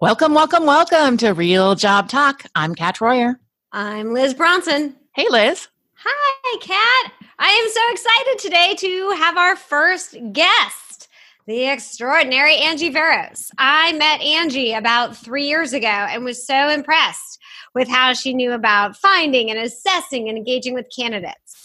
[0.00, 2.42] Welcome, welcome, welcome to Real Job Talk.
[2.56, 3.38] I'm Kat Royer.
[3.70, 4.96] I'm Liz Bronson.
[5.14, 5.68] Hey, Liz.
[5.94, 7.12] Hi, Kat.
[7.38, 11.08] I am so excited today to have our first guest,
[11.46, 13.52] the extraordinary Angie Veros.
[13.56, 17.38] I met Angie about three years ago and was so impressed
[17.72, 21.63] with how she knew about finding and assessing and engaging with candidates.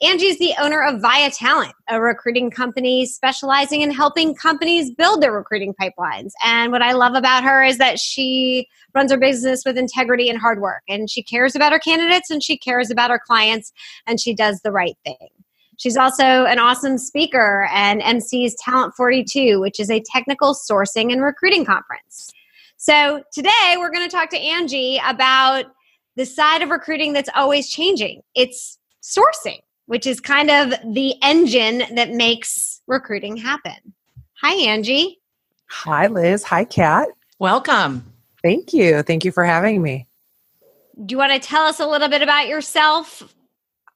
[0.00, 5.32] Angie's the owner of Via Talent, a recruiting company specializing in helping companies build their
[5.32, 6.30] recruiting pipelines.
[6.44, 10.38] And what I love about her is that she runs her business with integrity and
[10.38, 10.82] hard work.
[10.88, 13.72] And she cares about her candidates and she cares about her clients
[14.06, 15.30] and she does the right thing.
[15.78, 21.22] She's also an awesome speaker and MC's Talent 42, which is a technical sourcing and
[21.22, 22.32] recruiting conference.
[22.76, 25.64] So today we're going to talk to Angie about
[26.14, 28.22] the side of recruiting that's always changing.
[28.36, 33.94] It's sourcing which is kind of the engine that makes recruiting happen.
[34.42, 35.18] Hi, Angie.
[35.70, 36.44] Hi, Liz.
[36.44, 37.08] Hi, Kat.
[37.38, 38.04] Welcome.
[38.42, 39.02] Thank you.
[39.02, 40.06] Thank you for having me.
[41.06, 43.34] Do you want to tell us a little bit about yourself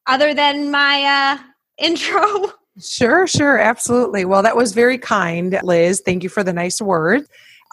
[0.07, 1.39] other than my uh,
[1.79, 2.53] intro?
[2.81, 3.59] Sure, sure.
[3.59, 4.25] Absolutely.
[4.25, 6.01] Well, that was very kind, Liz.
[6.07, 7.21] Thank you for the nice word.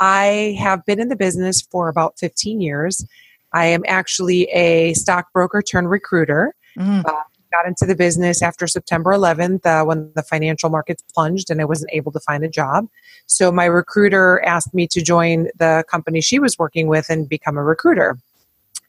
[0.02, 3.06] I have been in the business for about 15 years.
[3.54, 6.54] I am actually a stockbroker turned recruiter.
[6.78, 7.06] Mm.
[7.06, 7.14] Uh,
[7.52, 11.66] got into the business after September 11th uh, when the financial markets plunged and I
[11.66, 12.88] wasn't able to find a job.
[13.26, 17.58] So my recruiter asked me to join the company she was working with and become
[17.58, 18.18] a recruiter.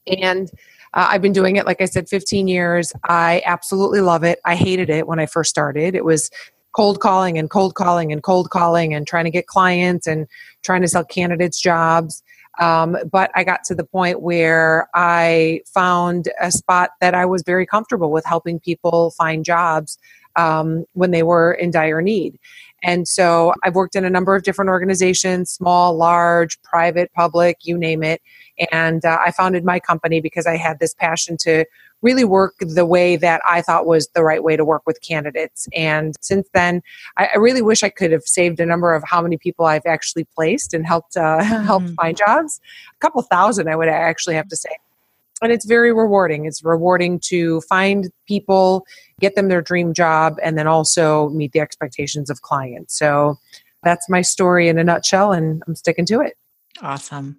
[0.06, 0.50] And
[0.94, 2.92] uh, I've been doing it, like I said, 15 years.
[3.04, 4.40] I absolutely love it.
[4.44, 5.94] I hated it when I first started.
[5.94, 6.30] It was
[6.72, 10.26] cold calling and cold calling and cold calling and trying to get clients and
[10.62, 12.22] trying to sell candidates jobs.
[12.58, 17.42] Um, but I got to the point where I found a spot that I was
[17.42, 19.98] very comfortable with helping people find jobs
[20.36, 22.38] um, when they were in dire need.
[22.82, 27.76] And so I've worked in a number of different organizations small, large, private, public, you
[27.76, 28.22] name it.
[28.72, 31.64] And uh, I founded my company because I had this passion to
[32.02, 35.68] really work the way that I thought was the right way to work with candidates.
[35.74, 36.82] And since then,
[37.16, 39.86] I, I really wish I could have saved a number of how many people I've
[39.86, 41.64] actually placed and helped uh, mm-hmm.
[41.64, 42.60] helped find jobs.
[42.94, 44.70] A couple thousand, I would actually have to say.
[45.42, 46.44] And it's very rewarding.
[46.44, 48.86] It's rewarding to find people,
[49.20, 52.98] get them their dream job, and then also meet the expectations of clients.
[52.98, 53.38] So
[53.82, 56.36] that's my story in a nutshell, and I'm sticking to it.
[56.82, 57.38] Awesome.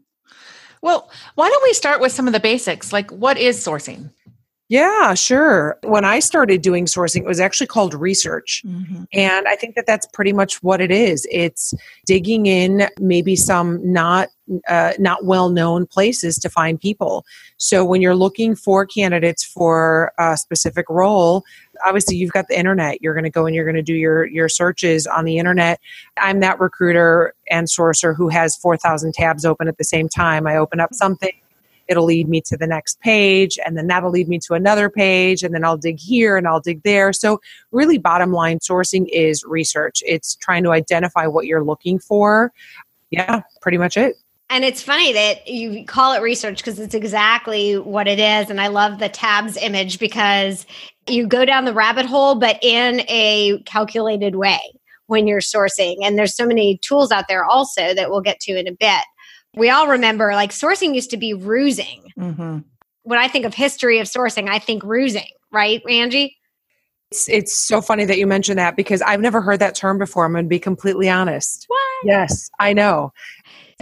[0.82, 2.92] Well, why don't we start with some of the basics?
[2.92, 4.10] Like, what is sourcing?
[4.72, 5.78] Yeah, sure.
[5.84, 8.64] When I started doing sourcing, it was actually called research.
[8.66, 9.04] Mm-hmm.
[9.12, 11.28] And I think that that's pretty much what it is.
[11.30, 11.74] It's
[12.06, 14.30] digging in maybe some not
[14.70, 17.26] uh, not well known places to find people.
[17.58, 21.44] So when you're looking for candidates for a specific role,
[21.86, 23.02] obviously you've got the internet.
[23.02, 25.82] You're going to go and you're going to do your your searches on the internet.
[26.16, 30.48] I'm that recruiter and sourcer who has 4,000 tabs open at the same time.
[30.48, 31.34] I open up something
[31.92, 35.44] it'll lead me to the next page and then that'll lead me to another page
[35.44, 37.12] and then I'll dig here and I'll dig there.
[37.12, 37.42] So
[37.72, 40.02] really bottom line sourcing is research.
[40.06, 42.54] It's trying to identify what you're looking for.
[43.10, 44.16] Yeah, pretty much it.
[44.50, 48.50] And it's funny that you call it research because it's exactly what it is.
[48.50, 50.66] And I love the tabs image because
[51.08, 54.60] you go down the rabbit hole, but in a calculated way
[55.08, 55.98] when you're sourcing.
[56.04, 59.04] And there's so many tools out there also that we'll get to in a bit
[59.56, 62.04] we all remember like sourcing used to be rusing.
[62.18, 62.60] Mm-hmm.
[63.04, 66.38] When I think of history of sourcing, I think rusing, right, Angie?
[67.12, 70.24] It's, it's so funny that you mentioned that because I've never heard that term before.
[70.24, 71.66] I'm going to be completely honest.
[71.68, 71.82] What?
[72.06, 73.12] Yes, I know.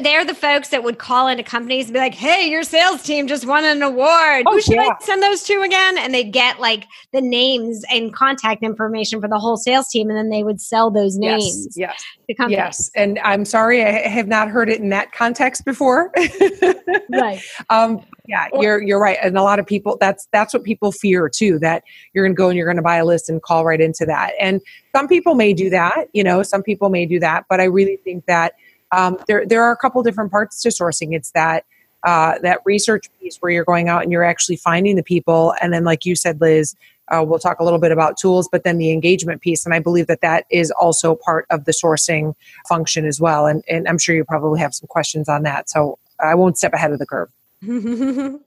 [0.03, 3.27] They're the folks that would call into companies and be like, "Hey, your sales team
[3.27, 4.43] just won an award.
[4.47, 4.89] Oh, Who should yeah.
[4.99, 9.27] I send those to again?" And they'd get like the names and contact information for
[9.27, 11.67] the whole sales team, and then they would sell those names.
[11.75, 12.91] Yes, yes, yes.
[12.95, 16.11] And I'm sorry, I have not heard it in that context before.
[17.11, 17.41] right.
[17.69, 21.27] Um, yeah, you're you're right, and a lot of people that's that's what people fear
[21.29, 21.57] too.
[21.59, 21.83] That
[22.13, 24.05] you're going to go and you're going to buy a list and call right into
[24.05, 24.33] that.
[24.39, 24.61] And
[24.95, 26.09] some people may do that.
[26.13, 28.53] You know, some people may do that, but I really think that
[28.91, 31.15] um, there there are a couple different parts to sourcing.
[31.15, 31.65] It's that
[32.03, 35.73] uh, that research piece where you're going out and you're actually finding the people, and
[35.73, 36.75] then like you said, Liz,
[37.09, 39.79] uh, we'll talk a little bit about tools, but then the engagement piece, and I
[39.79, 42.35] believe that that is also part of the sourcing
[42.67, 43.45] function as well.
[43.45, 46.73] And and I'm sure you probably have some questions on that, so I won't step
[46.73, 47.29] ahead of the curve.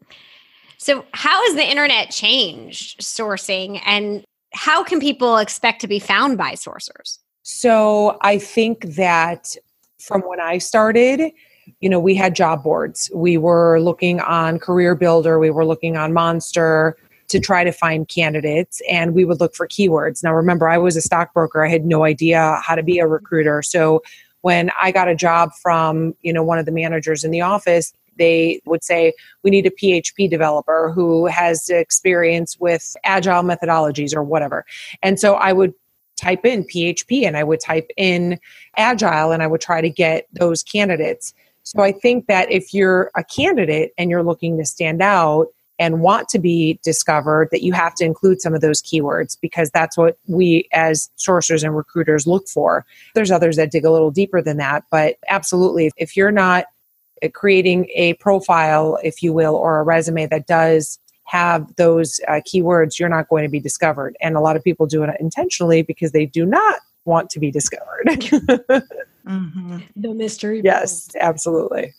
[0.78, 4.24] so, how has the internet changed sourcing, and
[4.54, 7.18] how can people expect to be found by sourcers?
[7.42, 9.56] So, I think that
[10.02, 11.32] from when I started,
[11.80, 13.10] you know, we had job boards.
[13.14, 16.96] We were looking on Career Builder, we were looking on Monster
[17.28, 20.22] to try to find candidates, and we would look for keywords.
[20.22, 23.62] Now, remember, I was a stockbroker, I had no idea how to be a recruiter.
[23.62, 24.02] So,
[24.42, 27.94] when I got a job from, you know, one of the managers in the office,
[28.18, 29.12] they would say
[29.42, 34.64] we need a php developer who has experience with agile methodologies or whatever
[35.02, 35.72] and so i would
[36.22, 38.38] type in php and i would type in
[38.76, 43.10] agile and i would try to get those candidates so i think that if you're
[43.16, 45.48] a candidate and you're looking to stand out
[45.78, 49.68] and want to be discovered that you have to include some of those keywords because
[49.70, 52.86] that's what we as sourcers and recruiters look for.
[53.16, 56.66] There's others that dig a little deeper than that, but absolutely if you're not
[57.32, 62.98] creating a profile if you will or a resume that does have those uh, keywords
[62.98, 66.12] you're not going to be discovered and a lot of people do it intentionally because
[66.12, 69.78] they do not want to be discovered mm-hmm.
[69.96, 71.92] the mystery yes absolutely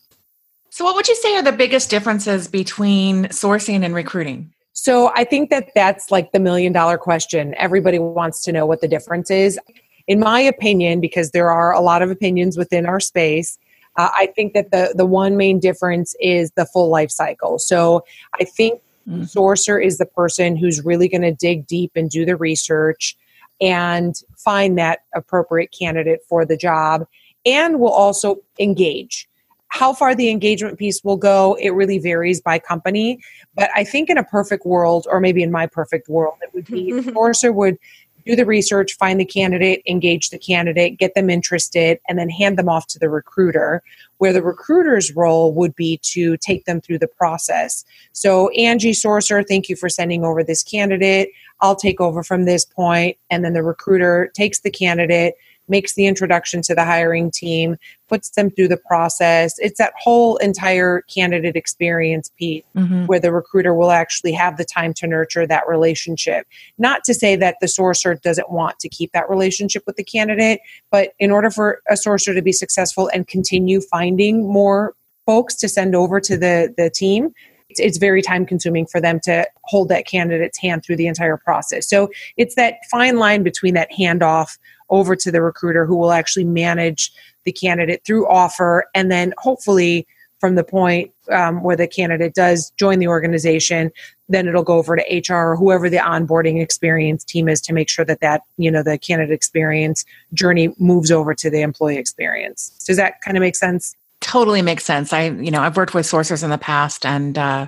[0.73, 4.51] so, what would you say are the biggest differences between sourcing and recruiting?
[4.71, 7.53] So, I think that that's like the million dollar question.
[7.59, 9.59] Everybody wants to know what the difference is.
[10.07, 13.59] In my opinion, because there are a lot of opinions within our space,
[13.99, 17.59] uh, I think that the the one main difference is the full life cycle.
[17.59, 18.03] So,
[18.41, 19.23] I think mm-hmm.
[19.23, 23.15] sourcer is the person who's really going to dig deep and do the research
[23.61, 27.05] and find that appropriate candidate for the job
[27.45, 29.27] and will also engage
[29.73, 33.17] how far the engagement piece will go, it really varies by company.
[33.55, 36.67] But I think in a perfect world, or maybe in my perfect world, it would
[36.67, 37.79] be Sourcer would
[38.25, 42.57] do the research, find the candidate, engage the candidate, get them interested, and then hand
[42.57, 43.83] them off to the recruiter.
[44.17, 47.83] Where the recruiter's role would be to take them through the process.
[48.13, 51.29] So, Angie Sourcer, thank you for sending over this candidate.
[51.59, 55.35] I'll take over from this point, and then the recruiter takes the candidate
[55.67, 57.77] makes the introduction to the hiring team,
[58.07, 59.57] puts them through the process.
[59.59, 63.05] It's that whole entire candidate experience piece mm-hmm.
[63.05, 66.45] where the recruiter will actually have the time to nurture that relationship.
[66.77, 70.59] Not to say that the sourcer doesn't want to keep that relationship with the candidate,
[70.91, 74.93] but in order for a sourcer to be successful and continue finding more
[75.25, 77.33] folks to send over to the, the team,
[77.79, 81.89] it's very time consuming for them to hold that candidate's hand through the entire process.
[81.89, 84.57] So it's that fine line between that handoff
[84.93, 87.11] over to the recruiter who will actually manage
[87.43, 90.07] the candidate through offer and then hopefully
[90.39, 93.91] from the point um, where the candidate does join the organization
[94.29, 97.89] then it'll go over to hr or whoever the onboarding experience team is to make
[97.89, 102.69] sure that that you know the candidate experience journey moves over to the employee experience.
[102.85, 103.95] Does that kind of make sense?
[104.19, 105.13] Totally makes sense.
[105.13, 107.67] I you know i've worked with sourcers in the past and uh,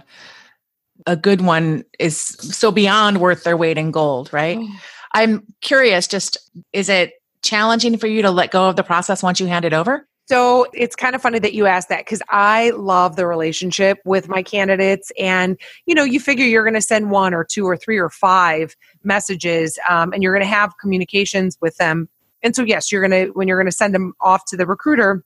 [1.07, 4.57] a good one is so beyond worth their weight in gold right?
[4.59, 4.79] Oh.
[5.15, 6.37] I'm curious, just
[6.73, 9.73] is it challenging for you to let go of the process once you hand it
[9.73, 10.07] over?
[10.27, 14.27] So it's kind of funny that you asked that because I love the relationship with
[14.27, 15.11] my candidates.
[15.17, 18.09] And, you know, you figure you're going to send one or two or three or
[18.09, 22.09] five messages um, and you're going to have communications with them.
[22.43, 24.65] And so, yes, you're going to, when you're going to send them off to the
[24.65, 25.23] recruiter,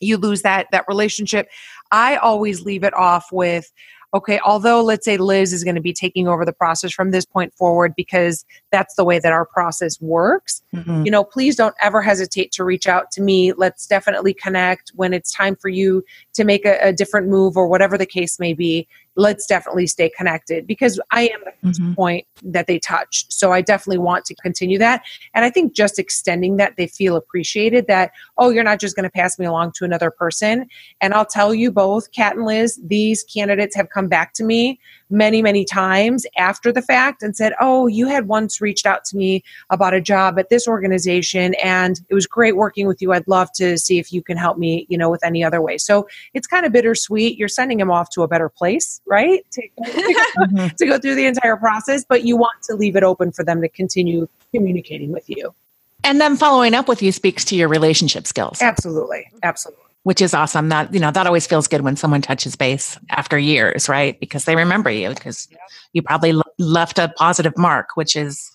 [0.00, 1.48] you lose that that relationship
[1.92, 3.72] i always leave it off with
[4.14, 7.24] okay, although let's say Liz is going to be taking over the process from this
[7.24, 11.04] point forward because that's the way that our process works, mm-hmm.
[11.04, 13.52] you know, please don't ever hesitate to reach out to me.
[13.52, 17.66] Let's definitely connect when it's time for you to make a, a different move or
[17.66, 21.94] whatever the case may be let's definitely stay connected because I am the mm-hmm.
[21.94, 23.26] point that they touch.
[23.28, 25.02] So I definitely want to continue that.
[25.34, 29.04] And I think just extending that, they feel appreciated that, oh, you're not just going
[29.04, 30.66] to pass me along to another person.
[31.00, 34.80] And I'll tell you both, Kat and Liz, these candidates have come back to me
[35.14, 39.16] many, many times after the fact and said, Oh, you had once reached out to
[39.16, 43.12] me about a job at this organization and it was great working with you.
[43.12, 45.78] I'd love to see if you can help me, you know, with any other way.
[45.78, 47.38] So it's kind of bittersweet.
[47.38, 49.46] You're sending them off to a better place, right?
[49.52, 50.66] To, mm-hmm.
[50.76, 53.62] to go through the entire process, but you want to leave it open for them
[53.62, 55.54] to continue communicating with you.
[56.02, 58.60] And then following up with you speaks to your relationship skills.
[58.60, 59.30] Absolutely.
[59.42, 60.68] Absolutely which is awesome.
[60.68, 64.18] That you know that always feels good when someone touches base after years, right?
[64.20, 65.58] Because they remember you because yeah.
[65.92, 68.52] you probably left a positive mark, which is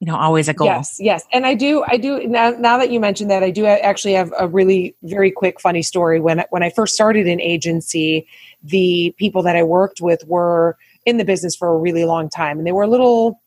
[0.00, 0.68] you know always a goal.
[0.68, 2.26] Yes, yes, and I do, I do.
[2.28, 5.82] Now, now that you mentioned that, I do actually have a really very quick funny
[5.82, 6.20] story.
[6.20, 8.26] When when I first started in agency,
[8.62, 12.58] the people that I worked with were in the business for a really long time,
[12.58, 13.40] and they were a little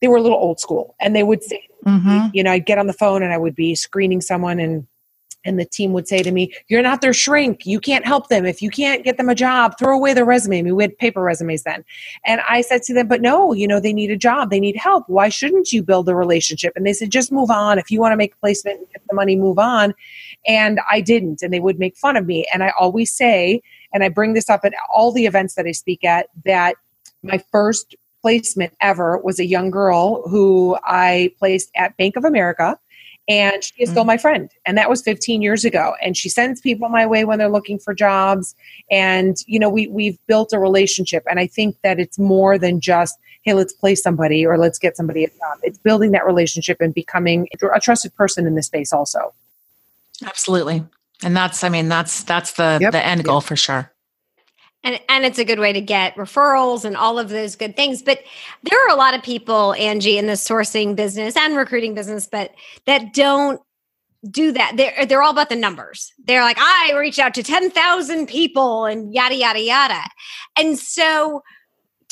[0.00, 2.26] they were a little old school, and they would say, mm-hmm.
[2.34, 4.88] you know, I'd get on the phone and I would be screening someone and
[5.44, 7.66] and the team would say to me, You're not their shrink.
[7.66, 8.46] You can't help them.
[8.46, 10.58] If you can't get them a job, throw away their resume.
[10.58, 11.84] I mean, we had paper resumes then.
[12.24, 14.50] And I said to them, But no, you know, they need a job.
[14.50, 15.08] They need help.
[15.08, 16.72] Why shouldn't you build a relationship?
[16.76, 17.78] And they said, Just move on.
[17.78, 19.94] If you want to make a placement and get the money, move on.
[20.46, 21.42] And I didn't.
[21.42, 22.46] And they would make fun of me.
[22.52, 25.72] And I always say, and I bring this up at all the events that I
[25.72, 26.76] speak at, that
[27.22, 32.78] my first placement ever was a young girl who I placed at Bank of America
[33.28, 34.08] and she is still Mhm.
[34.08, 37.38] my friend and that was 15 years ago and she sends people my way when
[37.38, 38.54] they're looking for jobs
[38.90, 42.80] and you know we we've built a relationship and i think that it's more than
[42.80, 46.80] just hey let's place somebody or let's get somebody a job it's building that relationship
[46.80, 49.32] and becoming a trusted person in the space also
[50.24, 50.84] Absolutely.
[51.24, 52.92] And that's, I mean, that's that's the Yep.
[52.92, 53.91] the end goal for sure.
[54.84, 58.02] And and it's a good way to get referrals and all of those good things.
[58.02, 58.20] But
[58.62, 62.52] there are a lot of people, Angie, in the sourcing business and recruiting business, but
[62.86, 63.60] that don't
[64.30, 64.74] do that.
[64.76, 66.12] They're they're all about the numbers.
[66.24, 70.02] They're like, I reached out to 10,000 people and yada yada yada.
[70.56, 71.42] And so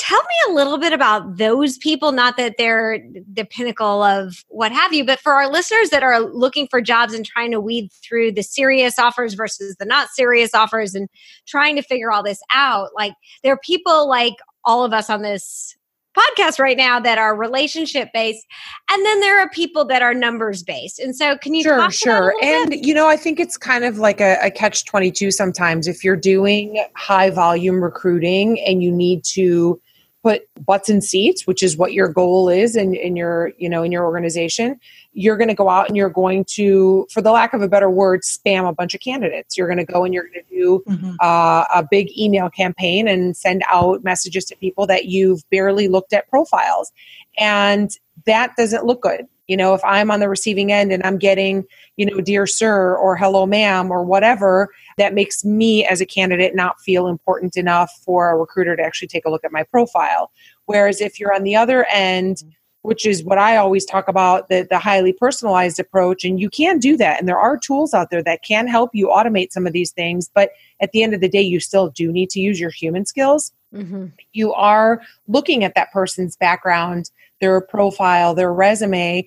[0.00, 3.04] tell me a little bit about those people, not that they're
[3.34, 7.12] the pinnacle of what have you, but for our listeners that are looking for jobs
[7.12, 11.10] and trying to weed through the serious offers versus the not serious offers and
[11.46, 12.88] trying to figure all this out.
[12.96, 15.76] Like there are people like all of us on this
[16.16, 18.44] podcast right now that are relationship based
[18.90, 21.92] and then there are people that are numbers based and so can you sure talk
[21.92, 22.74] to that a sure little bit?
[22.74, 26.02] and you know i think it's kind of like a, a catch 22 sometimes if
[26.02, 29.80] you're doing high volume recruiting and you need to
[30.22, 33.82] put butts in seats which is what your goal is in, in your you know
[33.82, 34.78] in your organization
[35.12, 37.88] you're going to go out and you're going to for the lack of a better
[37.90, 40.82] word spam a bunch of candidates you're going to go and you're going to do
[40.86, 41.16] Mhm.
[41.20, 46.12] uh, a big email campaign and send out messages to people that you've barely looked
[46.12, 46.92] at profiles.
[47.38, 47.90] And
[48.26, 49.26] that doesn't look good.
[49.48, 51.64] You know, if I'm on the receiving end and I'm getting,
[51.96, 54.68] you know, dear sir or hello ma'am or whatever,
[55.00, 59.08] that makes me as a candidate not feel important enough for a recruiter to actually
[59.08, 60.30] take a look at my profile.
[60.66, 62.44] Whereas if you're on the other end,
[62.82, 66.24] which is what I always talk about the, the highly personalized approach.
[66.24, 67.18] And you can do that.
[67.18, 70.30] And there are tools out there that can help you automate some of these things.
[70.34, 73.04] But at the end of the day, you still do need to use your human
[73.04, 73.52] skills.
[73.74, 74.12] Mhm.
[74.32, 79.26] You are looking at that person's background, their profile, their resume,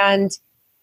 [0.00, 0.38] and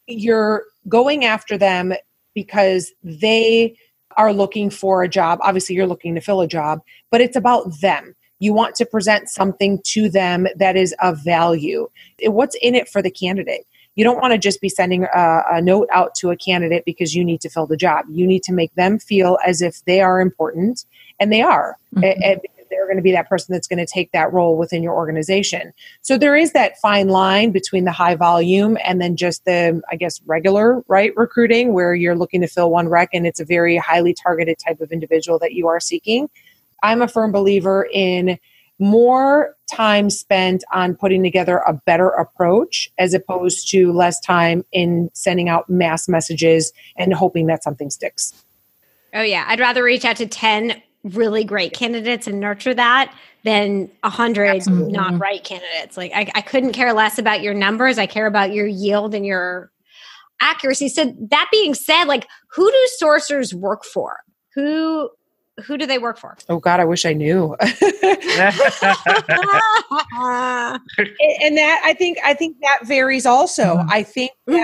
[0.08, 1.94] you're going after them
[2.34, 3.76] because they
[4.20, 5.40] are looking for a job.
[5.42, 8.14] Obviously, you're looking to fill a job, but it's about them.
[8.40, 11.90] You want to present something to them that is of value.
[12.24, 13.66] What's in it for the candidate?
[13.96, 17.16] You don't want to just be sending a, a note out to a candidate because
[17.16, 18.06] you need to fill the job.
[18.10, 20.86] You need to make them feel as if they are important,
[21.20, 21.78] and they are.
[21.96, 22.04] Mhm.
[22.04, 22.59] A- and they're
[22.90, 25.72] going to be that person that's going to take that role within your organization.
[26.02, 29.96] So there is that fine line between the high volume and then just the, I
[29.96, 33.78] guess, regular, right, recruiting where you're looking to fill one rec and it's a very
[33.78, 36.30] highly targeted type of individual that you are seeking.
[36.84, 38.38] I'm a firm believer in
[38.80, 45.10] more time spent on putting together a better approach as opposed to less time in
[45.14, 48.34] sending out mass messages and hoping that something sticks.
[49.14, 53.90] Oh yeah, I'd rather reach out to 10 really great candidates and nurture that than
[54.04, 55.18] a hundred not mm-hmm.
[55.18, 55.96] right candidates.
[55.96, 57.98] Like I, I couldn't care less about your numbers.
[57.98, 59.72] I care about your yield and your
[60.42, 60.90] accuracy.
[60.90, 64.20] So that being said, like who do sourcers work for?
[64.56, 65.10] Who
[65.66, 66.38] who do they work for?
[66.50, 67.56] Oh God, I wish I knew.
[67.62, 67.72] and
[71.42, 73.78] and that I think I think that varies also.
[73.78, 73.88] Mhm.
[73.90, 74.56] I think that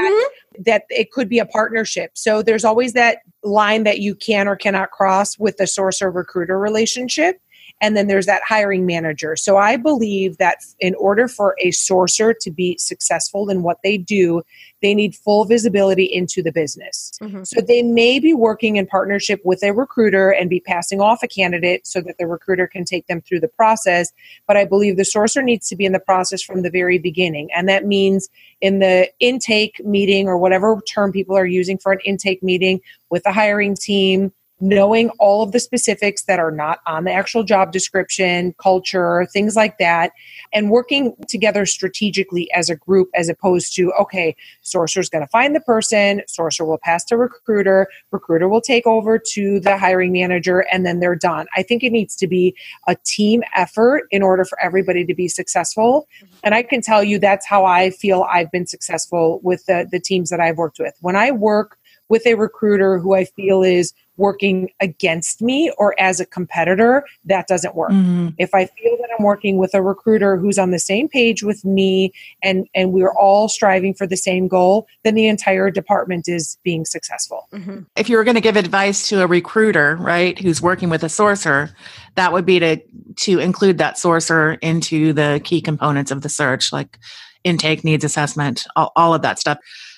[0.59, 0.65] Mhm.
[0.65, 2.11] that it could be a partnership.
[2.15, 6.11] So there's always that line that you can or cannot cross with the source or
[6.11, 7.39] recruiter relationship.
[7.81, 9.35] And then there's that hiring manager.
[9.35, 13.97] So I believe that in order for a sourcer to be successful in what they
[13.97, 14.43] do,
[14.81, 17.11] they need full visibility into the business.
[17.21, 17.45] Mhm.
[17.45, 21.27] So they may be working in partnership with a recruiter and be passing off a
[21.27, 24.11] candidate so that the recruiter can take them through the process.
[24.47, 27.49] But I believe the sourcer needs to be in the process from the very beginning.
[27.53, 28.29] And that means
[28.61, 32.79] in the intake meeting or whatever term people are using for an intake meeting
[33.09, 37.43] with the hiring team, knowing all of the specifics that are not on the actual
[37.43, 40.11] job description, culture, things like that,
[40.53, 45.55] and working together strategically as a group as opposed to, okay, Sourcer's going to find
[45.55, 50.65] the person, sourcer will pass to recruiter, recruiter will take over to the hiring manager,
[50.71, 51.47] and then they're done.
[51.55, 52.55] I think it needs to be
[52.87, 56.07] a team effort in order for everybody to be successful.
[56.23, 56.35] Mm-hmm.
[56.43, 59.99] And I can tell you that's how I feel I've been successful with the, the
[59.99, 60.93] teams that I've worked with.
[61.01, 66.19] When I work with a recruiter who I feel is working against me or as
[66.19, 67.91] a competitor, that doesn't work.
[67.91, 68.33] Mhm.
[68.37, 71.63] If I feel that I'm working with a recruiter who's on the same page with
[71.65, 76.57] me and and we're all striving for the same goal, then the entire department is
[76.63, 77.47] being successful.
[77.53, 77.85] Mhm.
[77.95, 81.07] If you were going to give advice to a recruiter, right, who's working with a
[81.07, 81.71] sourcer,
[82.15, 82.77] that would be to
[83.17, 86.97] to include that sourcer into the key components of the search, like
[87.43, 89.57] intake, needs assessment, all, all of that stuff.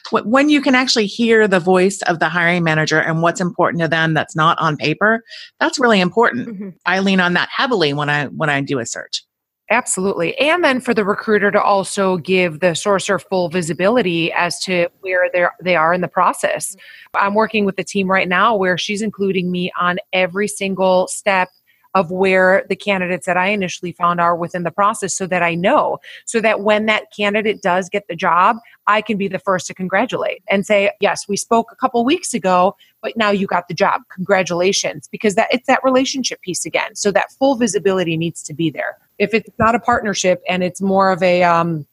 [0.10, 3.82] Wh- When you can actually hear the voice of the hiring manager and what's important
[3.82, 5.24] to them that's not on paper,
[5.60, 6.48] that's really important.
[6.50, 6.74] Mhm.
[6.86, 9.24] I lean on that heavily when I when I do a search.
[9.70, 10.38] Absolutely.
[10.38, 15.30] And then for the recruiter to also give the sourcer full visibility as to where
[15.34, 16.74] they're, they are in the process.
[17.14, 21.50] I'm working with a team right now where she's including me on every single step
[21.96, 25.56] of where the candidates that I initially found are within the process so that I
[25.56, 29.68] know, so that when that candidate does get the job, I can be the first
[29.68, 33.68] to congratulate and say, yes, we spoke a couple weeks ago, but now you got
[33.68, 34.02] the job.
[34.10, 35.08] Congratulations.
[35.08, 36.96] Because that it's that relationship piece again.
[36.96, 38.98] So that full visibility needs to be there.
[39.18, 41.86] If it's not a partnership and it's more of a um,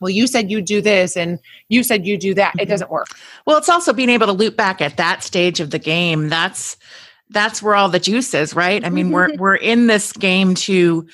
[0.00, 2.54] well, you said you do this and you said you do that.
[2.54, 2.70] It mm-hmm.
[2.70, 3.08] doesn't work.
[3.46, 6.28] Well, it's also being able to loop back at that stage of the game.
[6.28, 6.76] That's
[7.34, 8.82] that's where all the juice is, right?
[8.84, 9.40] I mean, we're mm-hmm.
[9.40, 11.06] we're in this game to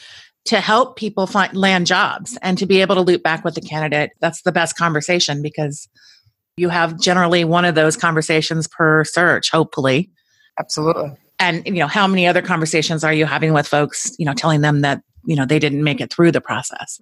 [0.45, 3.61] to help people find land jobs and to be able to loop back with the
[3.61, 4.13] candidate.
[4.21, 5.89] That's the best conversation because
[6.57, 10.11] you have generally one of those conversations per search, hopefully.
[10.59, 11.13] Absolutely.
[11.39, 14.61] And you know, how many other conversations are you having with folks, you know, telling
[14.61, 17.01] them that, you know, they didn't make it through the process?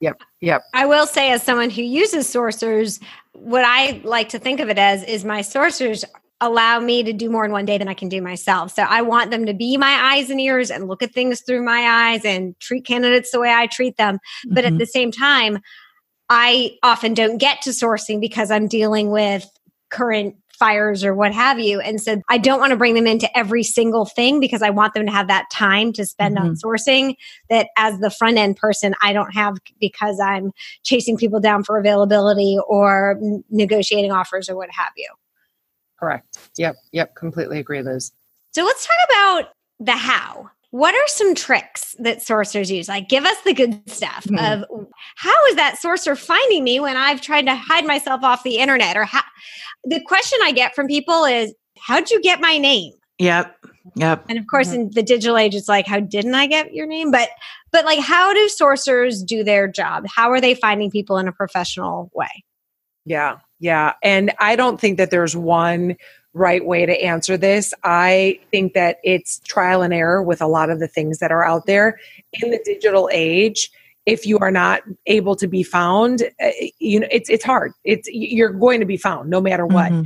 [0.00, 0.22] Yep.
[0.40, 0.62] Yep.
[0.72, 4.78] I will say, as someone who uses sourcers, what I like to think of it
[4.78, 6.04] as is my sourcers
[6.40, 8.72] allow me to do more in one day than I can do myself.
[8.74, 11.62] So I want them to be my eyes and ears and look at things through
[11.62, 14.16] my eyes and treat candidates the way I treat them.
[14.16, 14.54] Mm-hmm.
[14.54, 14.78] But at mm-hmm.
[14.78, 15.58] the same time,
[16.28, 19.46] I often don't get to sourcing because I'm dealing with
[19.90, 21.80] current fires or what have you.
[21.80, 24.92] And so I don't want to bring them into every single thing because I want
[24.92, 26.48] them to have that time to spend mm-hmm.
[26.48, 27.16] on sourcing
[27.48, 30.52] that as the front end person, I don't have because I'm
[30.84, 33.18] chasing people down for availability or
[33.48, 35.08] negotiating offers or what have you.
[36.00, 36.38] Correct.
[36.56, 36.76] Yep.
[36.92, 37.14] Yep.
[37.14, 38.12] Completely agree, Liz.
[38.52, 40.50] So let's talk about the how.
[40.70, 42.88] What are some tricks that sourcers use?
[42.88, 44.62] Like, give us the good stuff mm-hmm.
[44.62, 48.58] of how is that sourcer finding me when I've tried to hide myself off the
[48.58, 48.96] internet?
[48.96, 49.22] Or how
[49.84, 52.92] the question I get from people is, How'd you get my name?
[53.18, 53.56] Yep.
[53.96, 54.26] Yep.
[54.28, 54.82] And of course, mm-hmm.
[54.82, 57.10] in the digital age, it's like, How didn't I get your name?
[57.10, 57.30] But,
[57.72, 60.04] but like, how do sourcers do their job?
[60.14, 62.44] How are they finding people in a professional way?
[63.04, 63.38] Yeah.
[63.58, 63.94] Yeah.
[64.02, 65.96] And I don't think that there's one
[66.32, 67.74] right way to answer this.
[67.82, 71.44] I think that it's trial and error with a lot of the things that are
[71.44, 71.98] out there
[72.34, 73.70] in the digital age.
[74.06, 77.72] If you are not able to be found, uh, you know it's it's hard.
[77.84, 79.92] It's you're going to be found no matter what.
[79.92, 80.02] Mm-hmm.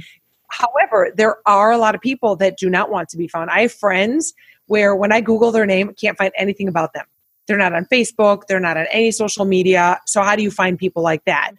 [0.49, 3.51] However, there are a lot of people that do not want to be found.
[3.51, 4.35] I have friends
[4.67, 7.07] where when I Google their name, I can't find anything about them.
[7.47, 10.01] They're not on Facebook, they're not on any social media.
[10.07, 11.53] So how do you find people like that?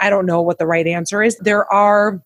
[0.00, 1.36] I don't know what the right answer is.
[1.38, 2.22] There are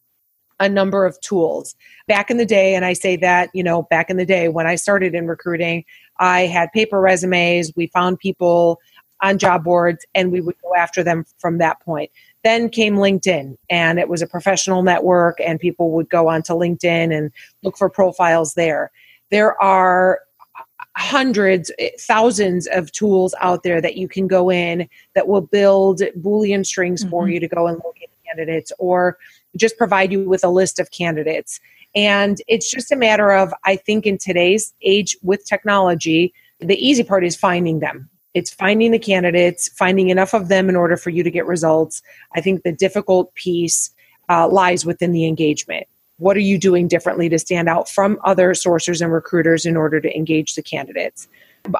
[0.60, 1.76] a number of tools.
[2.08, 4.66] Back in the day, and I say that, you know, back in the day when
[4.66, 5.84] I started in recruiting,
[6.18, 7.72] I had paper resumes.
[7.76, 8.80] We found people
[9.22, 12.10] on job boards and we would go after them from that point.
[12.44, 17.16] Then came LinkedIn, and it was a professional network, and people would go onto LinkedIn
[17.16, 18.92] and look for profiles there.
[19.30, 20.20] There are
[20.98, 26.66] hundreds, thousands of tools out there that you can go in that will build Boolean
[26.66, 27.10] strings mm-hmm.
[27.10, 29.16] for you to go and locate candidates or
[29.56, 31.60] just provide you with a list of candidates.
[31.94, 37.04] And it's just a matter of, I think, in today's age with technology, the easy
[37.04, 38.10] part is finding them.
[38.34, 42.02] It's finding the candidates, finding enough of them in order for you to get results.
[42.34, 43.90] I think the difficult piece
[44.28, 45.86] uh, lies within the engagement
[46.18, 50.00] what are you doing differently to stand out from other sourcers and recruiters in order
[50.00, 51.28] to engage the candidates?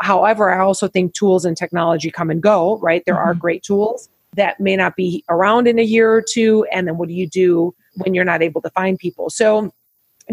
[0.01, 3.03] However i also think tools and technology come and go right?
[3.07, 3.31] There mm-hmm.
[3.31, 6.99] are great tools that may not be around in a year or two and then
[6.99, 9.31] what do you do when you're not able to find people?
[9.31, 9.73] So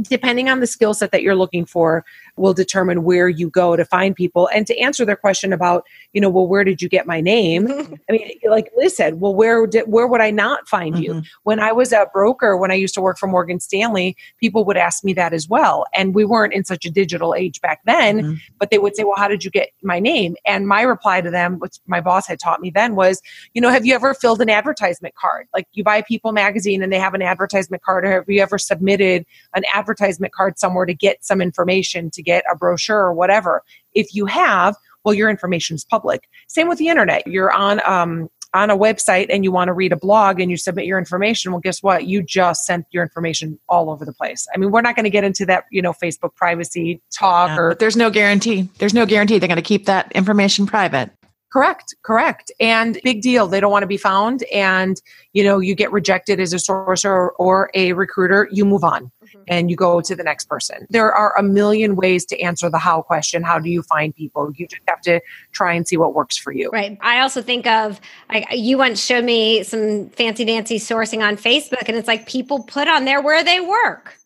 [0.01, 2.03] depending on the skill set that you're looking for
[2.37, 4.49] will determine where you go to find people.
[4.53, 7.67] And to answer their question about you know well where did you get my name?
[8.09, 11.03] I mean like liz said well where did where would i not find mm-hmm.
[11.03, 14.65] you when i was a broker when i used to work for morgan stanley people
[14.65, 15.85] would ask me that as well.
[15.93, 18.33] And we weren't in such a digital age back then mm-hmm.
[18.59, 20.35] but they would say well how did you get my name?
[20.45, 23.21] And my reply to them which my boss had taught me then was
[23.53, 25.47] you know have you ever filled an advertisement card?
[25.53, 28.57] Like you buy people magazine and they have an advertisement card or have you ever
[28.57, 29.84] submitted an advertisement
[30.33, 33.63] card somewhere to get some information to get a brochure or whatever.
[33.93, 36.27] If you have, well, your information is public.
[36.47, 37.27] Same with the internet.
[37.27, 40.55] You're on um, on a website and you want to read a blog and you
[40.55, 41.51] submit your information.
[41.51, 42.05] Well, guess what?
[42.05, 44.47] You just sent your information all over the place.
[44.55, 47.59] I mean, we're not going to get into that, you know, Facebook privacy talk yeah,
[47.59, 47.75] or.
[47.75, 48.69] There's no guarantee.
[48.77, 51.11] There's no guarantee they're going to keep that information private.
[51.51, 52.51] Correct, correct.
[52.59, 53.47] And big deal.
[53.47, 54.43] They don't want to be found.
[54.53, 55.01] And,
[55.33, 59.11] you know, you get rejected as a sourcer or, or a recruiter, you move on.
[59.47, 60.87] And you go to the next person.
[60.89, 63.43] There are a million ways to answer the how question.
[63.43, 64.51] How do you find people?
[64.55, 65.21] You just have to
[65.51, 66.69] try and see what works for you.
[66.71, 66.97] Right.
[67.01, 71.87] I also think of, like, you once showed me some fancy dancy sourcing on Facebook,
[71.87, 74.17] and it's like people put on there where they work.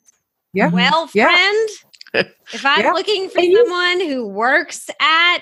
[0.54, 0.70] Yeah.
[0.70, 1.70] Well, friend,
[2.14, 2.24] yeah.
[2.54, 2.92] if I'm yeah.
[2.92, 5.40] looking for someone who works at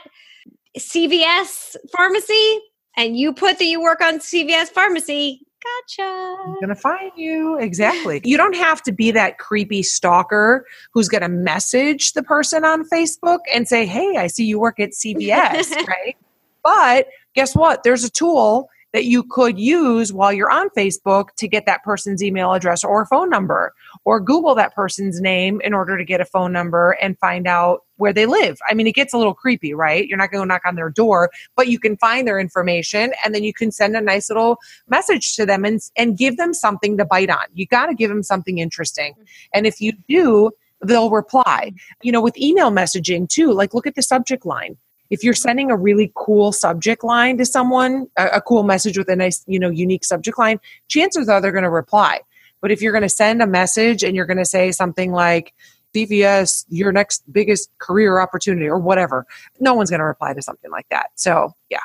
[0.78, 2.60] CVS pharmacy
[2.98, 5.47] and you put that you work on CVS pharmacy,
[5.88, 6.36] gotcha.
[6.46, 8.22] I'm gonna find you exactly.
[8.24, 13.40] You don't have to be that creepy stalker who's gonna message the person on Facebook
[13.54, 16.18] and say, "Hey, I see you work at CVS," right?
[16.64, 17.84] But guess what?
[17.84, 22.24] There's a tool that you could use while you're on Facebook to get that person's
[22.24, 23.74] email address or phone number,
[24.06, 27.84] or Google that person's name in order to get a phone number and find out
[27.98, 28.58] where they live.
[28.70, 30.08] I mean, it gets a little creepy, right?
[30.08, 33.36] You're not going to knock on their door, but you can find their information and
[33.36, 34.58] then you can send a nice little
[34.88, 37.46] message to them and, and give them something to bite on.
[37.54, 39.14] You got to give them something interesting.
[39.14, 39.24] Mm-hmm.
[39.54, 40.52] And if you do,
[40.84, 41.74] they'll reply.
[42.02, 44.78] You know, with email messaging too, like look at the subject line
[45.10, 49.10] if you're sending a really cool subject line to someone, a, a cool message with
[49.10, 52.20] a nice, you know, unique subject line, chances are they're going to reply.
[52.62, 55.54] But if you're going to send a message and you're going to say something like,
[55.96, 59.26] CVS, your next biggest career opportunity, or whatever,
[59.60, 61.08] no one's going to reply to something like that.
[61.16, 61.80] So, yeah.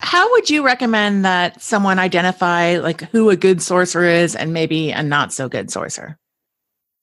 [0.00, 4.90] How would you recommend that someone identify like who a good sourcer is and maybe
[4.90, 6.16] a not so good sourcer?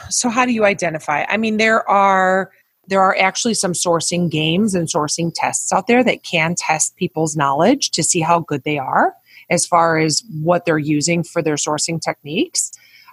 [0.10, 1.26] So, how do you identify?
[1.30, 2.52] I mean, there are
[2.90, 7.38] there are actually some sourcing games and sourcing tests out there that can test people's
[7.38, 9.14] knowledge to see how good they are
[9.50, 12.72] as far as what they're using for their sourcing techniques.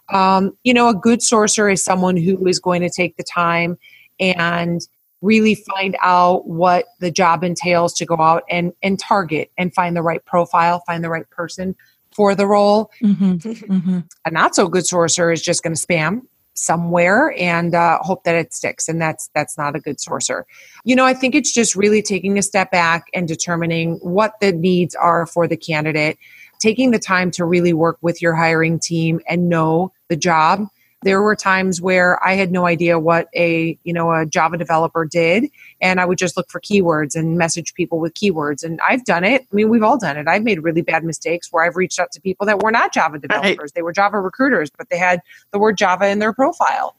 [0.09, 3.79] Um, you know, a good sourcer is someone who is going to take the time
[4.21, 4.81] and
[5.23, 9.97] really find out what the job entails to go out and, and target and find
[9.97, 11.75] the right profile, find the right person
[12.15, 12.91] for the role.
[13.03, 13.35] Mm-hmm.
[13.77, 13.99] Mm-hmm.
[14.25, 16.23] A not so good sourcer is just going to spam
[16.59, 20.45] somewhere and uh, hope that it sticks and that's that's not a good sourcer
[20.85, 24.53] you know i think it's just really taking a step back and determining what the
[24.53, 26.19] needs are for the candidate
[26.59, 30.67] taking the time to really work with your hiring team and know the job
[31.07, 35.05] there were times where I had no idea what a you know a Java developer
[35.05, 35.45] did,
[35.81, 38.65] and I would just look for keywords and message people with keywords.
[38.65, 39.43] And I've done it.
[39.43, 40.27] I mean, we've all done it.
[40.27, 43.19] I've made really bad mistakes where I've reached out to people that were not Java
[43.19, 43.75] developers; right.
[43.75, 45.21] they were Java recruiters, but they had
[45.53, 46.97] the word Java in their profile.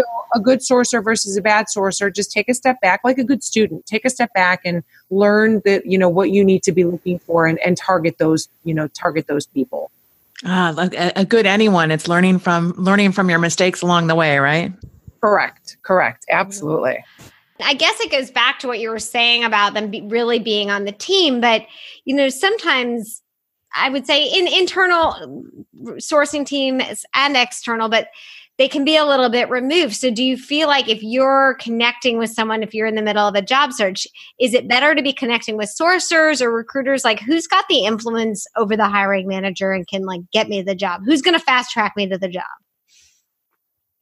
[0.00, 3.24] So a good sourcer versus a bad sourcer, just take a step back, like a
[3.24, 3.86] good student.
[3.86, 7.18] Take a step back and learn that you know what you need to be looking
[7.18, 9.90] for, and, and target those you know target those people.
[10.44, 11.90] Ah, a, a good anyone.
[11.90, 14.72] It's learning from learning from your mistakes along the way, right?
[15.20, 15.76] Correct.
[15.82, 16.24] Correct.
[16.30, 17.04] Absolutely.
[17.62, 20.70] I guess it goes back to what you were saying about them be really being
[20.70, 21.66] on the team, but
[22.04, 23.22] you know, sometimes
[23.74, 25.44] I would say in internal
[25.98, 28.08] sourcing teams and external, but
[28.60, 29.96] they can be a little bit removed.
[29.96, 33.26] So, do you feel like if you're connecting with someone, if you're in the middle
[33.26, 34.06] of a job search,
[34.38, 37.02] is it better to be connecting with sourcers or recruiters?
[37.02, 40.74] Like, who's got the influence over the hiring manager and can like get me the
[40.74, 41.00] job?
[41.06, 42.44] Who's going to fast track me to the job?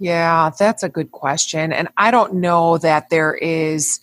[0.01, 1.73] Yeah, that's a good question.
[1.73, 4.01] And I don't know that there is.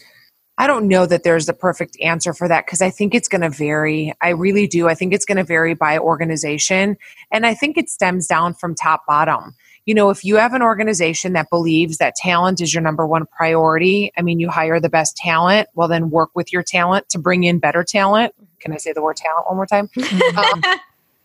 [0.57, 3.41] I don't know that there's the perfect answer for that because I think it's going
[3.41, 4.13] to vary.
[4.21, 4.87] I really do.
[4.87, 6.95] I think it's going to vary by organization.
[7.29, 9.53] And I think it stems down from top bottom
[9.85, 13.25] you know, if you have an organization that believes that talent is your number one
[13.27, 17.19] priority, I mean, you hire the best talent, well, then work with your talent to
[17.19, 18.33] bring in better talent.
[18.59, 19.89] Can I say the word talent one more time?
[20.35, 20.63] Um,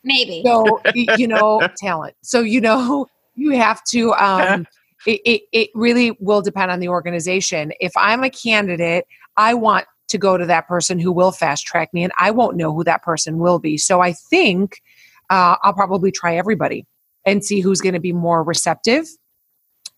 [0.02, 0.42] Maybe.
[0.46, 2.14] So, you know, talent.
[2.22, 4.66] So, you know, you have to, um,
[5.06, 7.72] it, it, it really will depend on the organization.
[7.80, 11.92] If I'm a candidate, I want to go to that person who will fast track
[11.92, 13.76] me, and I won't know who that person will be.
[13.76, 14.82] So I think
[15.28, 16.86] uh, I'll probably try everybody
[17.24, 19.06] and see who's going to be more receptive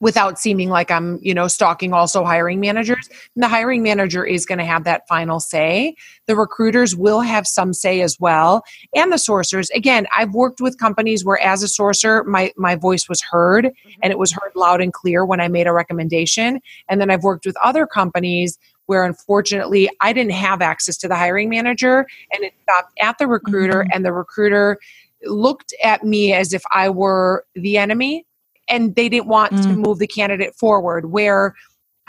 [0.03, 3.09] without seeming like I'm, you know, stalking also hiring managers.
[3.37, 5.95] And the hiring manager is going to have that final say.
[6.27, 8.65] The recruiters will have some say as well.
[8.97, 9.69] And the sourcers.
[9.73, 14.01] Again, I've worked with companies where as a sourcer, my, my voice was heard mm-hmm.
[14.03, 16.61] and it was heard loud and clear when I made a recommendation.
[16.89, 21.15] And then I've worked with other companies where unfortunately I didn't have access to the
[21.15, 23.91] hiring manager and it stopped at the recruiter mm-hmm.
[23.93, 24.79] and the recruiter
[25.25, 28.27] looked at me as if I were the enemy
[28.69, 29.63] and they didn't want mm.
[29.63, 31.55] to move the candidate forward where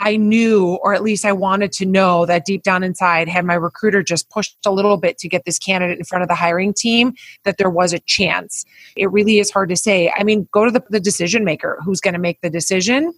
[0.00, 3.54] I knew, or at least I wanted to know that deep down inside, had my
[3.54, 6.74] recruiter just pushed a little bit to get this candidate in front of the hiring
[6.74, 8.64] team, that there was a chance.
[8.96, 10.12] It really is hard to say.
[10.16, 13.14] I mean, go to the, the decision maker who's going to make the decision,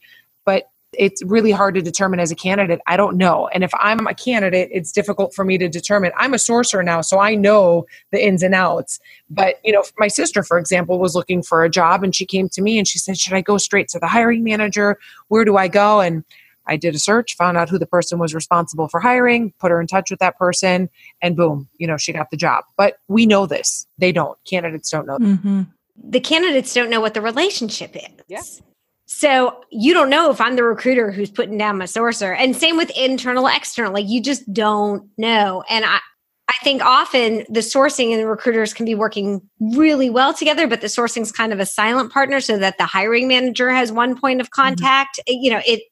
[0.93, 2.81] it's really hard to determine as a candidate.
[2.87, 3.49] I don't know.
[3.53, 6.13] And if I'm a candidate, it's difficult for me to determine.
[6.17, 8.99] I'm a sourcer now, so I know the ins and outs.
[9.29, 12.49] But, you know, my sister, for example, was looking for a job and she came
[12.51, 14.99] to me and she said, Should I go straight to the hiring manager?
[15.29, 16.01] Where do I go?
[16.01, 16.25] And
[16.69, 19.81] I did a search, found out who the person was responsible for hiring, put her
[19.81, 20.89] in touch with that person,
[21.23, 22.65] and boom, you know, she got the job.
[22.77, 23.87] But we know this.
[23.99, 24.37] They don't.
[24.45, 25.19] Candidates don't know.
[25.19, 25.63] Mm-hmm.
[26.09, 28.09] The candidates don't know what the relationship is.
[28.27, 28.61] Yes
[29.07, 32.37] So you don't know if I'm the recruiter who's putting down my sourcer.
[32.37, 33.93] And same with internal, external.
[33.93, 35.63] Like you just don't know.
[35.71, 36.01] And I,
[36.49, 40.81] I think often the sourcing and the recruiters can be working really well together, but
[40.81, 44.19] the sourcing is kind of a silent partner so that the hiring manager has one
[44.19, 44.63] point of mm-hmm.
[44.63, 45.21] contact.
[45.29, 45.43] Mm-hmm.
[45.43, 45.83] You know, it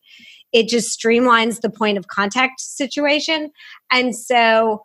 [0.53, 3.51] it just streamlines the point of contact situation.
[3.91, 4.85] And so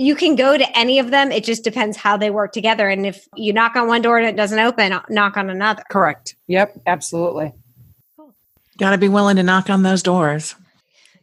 [0.00, 1.30] you can go to any of them.
[1.30, 2.88] It just depends how they work together.
[2.88, 5.82] And if you knock on one door and it doesn't open, knock on another.
[5.90, 6.36] Correct.
[6.46, 6.80] Yep.
[6.86, 7.52] Absolutely.
[8.78, 10.54] Got to be willing to knock on those doors.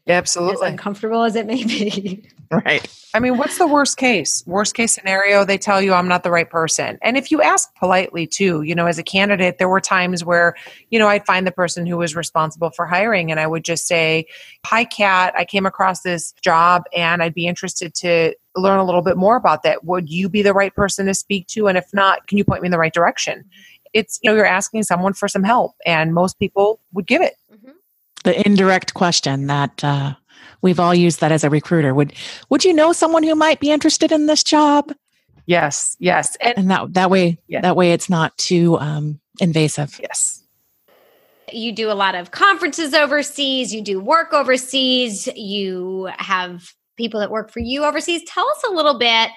[0.08, 0.68] Absolutely.
[0.68, 2.30] As uncomfortable as it may be.
[2.66, 2.88] right.
[3.14, 4.44] I mean, what's the worst case?
[4.46, 6.98] Worst case scenario, they tell you I'm not the right person.
[7.02, 10.56] And if you ask politely too, you know, as a candidate, there were times where,
[10.90, 13.88] you know, I'd find the person who was responsible for hiring and I would just
[13.88, 14.26] say,
[14.66, 19.02] Hi, Kat, I came across this job and I'd be interested to learn a little
[19.02, 19.84] bit more about that.
[19.84, 21.68] Would you be the right person to speak to?
[21.68, 23.46] And if not, can you point me in the right direction?
[23.94, 27.34] It's, you know, you're asking someone for some help and most people would give it.
[27.52, 27.72] Mm-hmm
[28.28, 30.14] the indirect question that uh,
[30.62, 31.94] we've all used that as a recruiter.
[31.94, 32.14] Would
[32.50, 34.92] would you know someone who might be interested in this job?
[35.46, 37.62] Yes, yes, and, and that that way yeah.
[37.62, 40.00] that way it's not too um, invasive.
[40.02, 40.44] Yes.
[41.52, 43.74] You do a lot of conferences overseas.
[43.74, 45.28] You do work overseas.
[45.36, 48.24] You have people that work for you overseas.
[48.28, 49.30] Tell us a little bit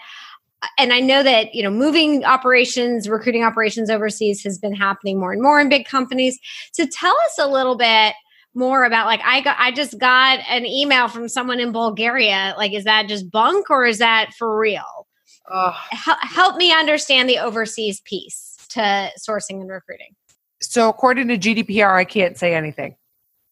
[0.78, 5.32] and I know that you know moving operations, recruiting operations overseas has been happening more
[5.32, 6.38] and more in big companies.
[6.72, 8.14] So tell us a little bit
[8.54, 12.54] more about like I got I just got an email from someone in Bulgaria.
[12.56, 15.06] Like, is that just bunk or is that for real?
[15.50, 20.14] Uh, help, help me understand the overseas piece to sourcing and recruiting.
[20.60, 22.96] So, according to GDPR, I can't say anything.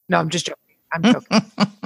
[0.08, 0.76] No, I'm just joking.
[0.92, 1.40] I'm joking.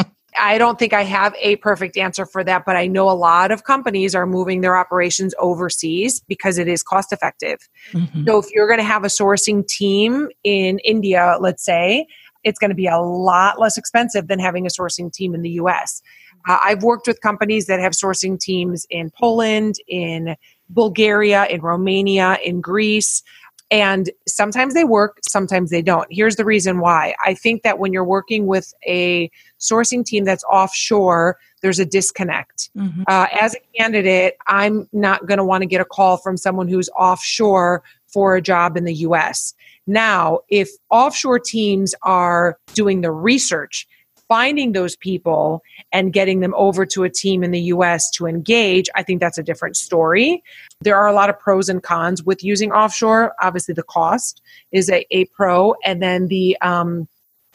[0.39, 3.53] I don't think I have a perfect answer for that, but I know a lot
[3.53, 7.59] of companies are moving their operations overseas because it is cost effective.
[7.93, 8.25] Mm-hmm.
[8.27, 12.07] So if you're going to have a sourcing team in India, let's say,
[12.45, 15.51] it's going to be a lot less expensive than having a sourcing team in the
[15.51, 16.03] US.
[16.49, 20.37] Uh, I've worked with companies that have sourcing teams in Poland, in
[20.71, 23.23] Bulgaria, in Romania, in Greece.
[23.71, 26.07] And sometimes they work, sometimes they don't.
[26.11, 27.15] Here's the reason why.
[27.25, 32.69] I think that when you're working with a sourcing team that's offshore, there's a disconnect.
[32.77, 33.05] Mm-hmm.
[33.07, 36.69] Uh, as a candidate, I'm not going to want to get a call from someone
[36.69, 39.55] who's offshore for a job in the US.
[39.87, 43.87] Now, if offshore teams are doing the research,
[44.29, 48.89] finding those people and getting them over to a team in the US to engage,
[48.95, 50.43] I think that's a different story.
[50.81, 53.35] There are a lot of pros and cons with using offshore.
[53.43, 57.09] Obviously, the cost is a, a pro, and then the um,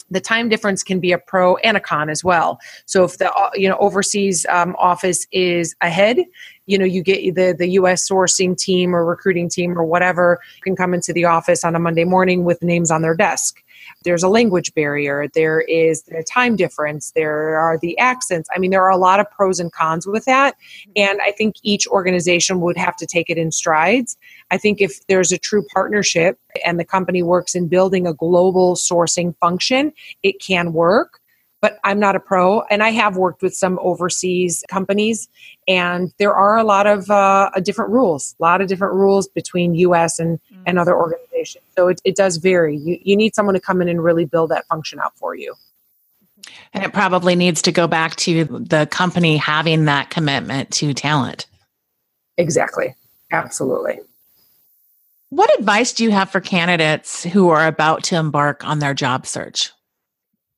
[0.09, 2.59] the time difference can be a pro and a con as well.
[2.85, 6.19] So if the uh, you know overseas um, office is ahead,
[6.65, 8.07] you know you get the the U.S.
[8.07, 12.05] sourcing team or recruiting team or whatever can come into the office on a Monday
[12.05, 13.63] morning with names on their desk
[14.07, 18.47] there's a language barrier, there is a time difference, there are the accents.
[18.55, 20.55] I mean, there are a lot of pros and cons with that.
[20.95, 24.17] And I think each organization would have to take it in strides.
[24.49, 28.75] I think if there's a true partnership and the company works in building a global
[28.75, 29.91] sourcing function,
[30.23, 31.19] it can work
[31.59, 32.61] but I'm not a pro.
[32.69, 35.27] And I have worked with some overseas companies,
[35.67, 39.73] and there are a lot of uh, different rules, a lot of different rules between
[39.73, 40.63] US and, mm-hmm.
[40.67, 41.26] and other organizations.
[41.45, 42.77] So it, it does vary.
[42.77, 45.55] You, you need someone to come in and really build that function out for you.
[46.73, 51.45] And it probably needs to go back to the company having that commitment to talent.
[52.37, 52.95] Exactly.
[53.31, 53.99] Absolutely.
[55.29, 59.27] What advice do you have for candidates who are about to embark on their job
[59.27, 59.71] search?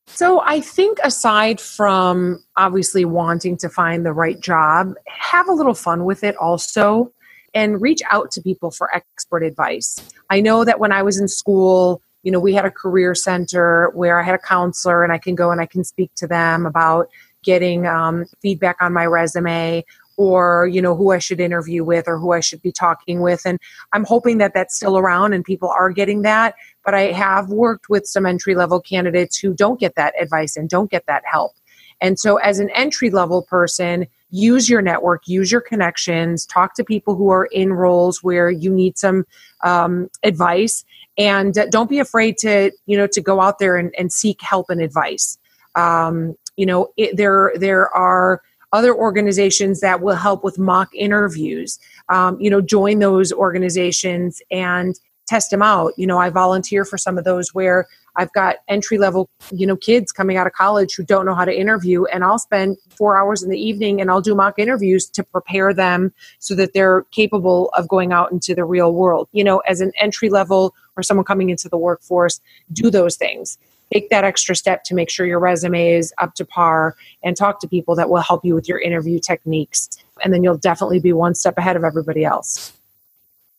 [0.05, 5.73] So I think aside from obviously wanting to find the right job, have a little
[5.73, 7.11] fun with it also
[7.53, 9.97] and reach out to people for expert advice.
[10.29, 13.91] I know that when I was in school, you know, we had a career center
[13.93, 16.65] where I had a counselor and I can go and I can speak to them
[16.65, 17.09] about
[17.43, 19.85] getting um, feedback on my resume
[20.17, 23.45] or you know who I should interview with or who I should be talking with.
[23.45, 23.57] And
[23.93, 26.55] I'm hoping that that's still around and people are getting that.
[26.83, 30.67] But I have worked with some entry level candidates who don't get that advice and
[30.67, 31.53] don't get that help.
[32.01, 36.83] And so as an entry level person use your network use your connections talk to
[36.83, 39.25] people who are in roles where you need some
[39.63, 40.85] um, advice
[41.17, 44.69] and don't be afraid to you know to go out there and, and seek help
[44.69, 45.37] and advice
[45.75, 51.79] um, you know it, there there are other organizations that will help with mock interviews.
[52.09, 55.93] Um, you know, join those organizations and test them out.
[55.95, 59.77] You know, I volunteer for some of those where I've got entry level, you know,
[59.77, 63.17] kids coming out of college who don't know how to interview, and I'll spend four
[63.17, 67.03] hours in the evening and I'll do mock interviews to prepare them so that they're
[67.11, 69.29] capable of going out into the real world.
[69.31, 72.41] You know, as an entry level or someone coming into the workforce,
[72.73, 73.59] do those things.
[73.93, 77.59] Take that extra step to make sure your resume is up to par and talk
[77.61, 79.89] to people that will help you with your interview techniques.
[80.23, 82.78] And then you'll definitely be one step ahead of everybody else.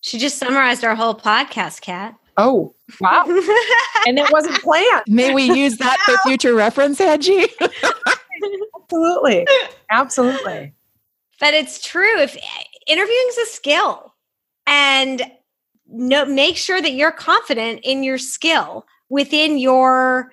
[0.01, 2.15] She just summarized our whole podcast, Kat.
[2.37, 3.25] Oh, wow.
[4.07, 5.03] and it wasn't planned.
[5.07, 7.47] May we use that for future reference, Angie?
[8.83, 9.47] Absolutely.
[9.91, 10.73] Absolutely.
[11.39, 12.19] But it's true.
[12.19, 12.37] If
[12.87, 14.15] interviewing is a skill
[14.67, 15.23] and
[15.87, 20.31] no make sure that you're confident in your skill within your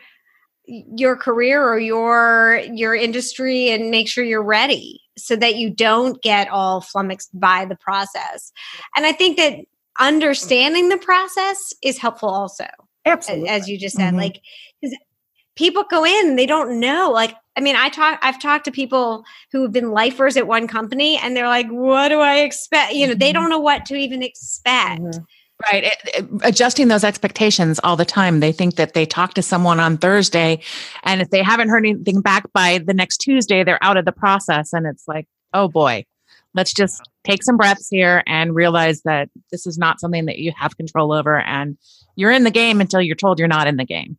[0.65, 6.21] your career or your your industry and make sure you're ready so that you don't
[6.21, 8.51] get all flummoxed by the process.
[8.95, 9.59] And I think that
[9.99, 12.65] understanding the process is helpful also.
[13.05, 13.49] Absolutely.
[13.49, 14.17] As you just said, mm-hmm.
[14.17, 14.41] like
[15.55, 17.09] people go in, they don't know.
[17.11, 20.67] Like, I mean, I talk, I've talked to people who have been lifers at one
[20.67, 22.93] company and they're like, what do I expect?
[22.93, 23.41] You know, they mm-hmm.
[23.41, 25.01] don't know what to even expect.
[25.01, 25.23] Mm-hmm.
[25.71, 25.85] Right.
[25.85, 28.41] It, it, adjusting those expectations all the time.
[28.41, 30.61] They think that they talk to someone on Thursday
[31.03, 34.11] and if they haven't heard anything back by the next Tuesday, they're out of the
[34.11, 34.71] process.
[34.71, 36.05] And it's like, oh boy,
[36.53, 40.51] let's just take some breaths here and realize that this is not something that you
[40.55, 41.39] have control over.
[41.39, 41.77] And
[42.15, 44.17] you're in the game until you're told you're not in the game.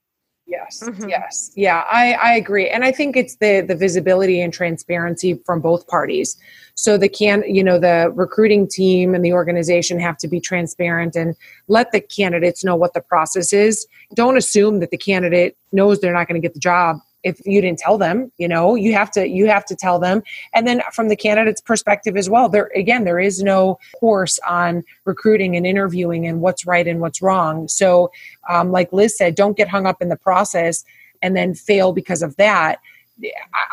[0.49, 1.11] Yes, mm-hmm.
[1.11, 5.61] yes, yeah, I, I agree, and I think it's the the visibility and transparency from
[5.61, 6.39] both parties.
[6.75, 11.17] So the can you know the recruiting team and the organization have to be transparent
[11.17, 13.87] and let the candidates know what the process is.
[14.15, 17.61] Don't assume that the candidate knows they're not going to get the job if you
[17.61, 20.23] didn't tell them you know you have to you have to tell them.
[20.55, 24.85] And then from the candidate's perspective as well there again there is no course on
[25.05, 27.69] recruiting and interviewing and what's right and what's wrong.
[27.69, 28.11] So
[28.49, 30.85] um, like liz said don't get hung up in the process
[31.23, 32.81] and then fail because of that.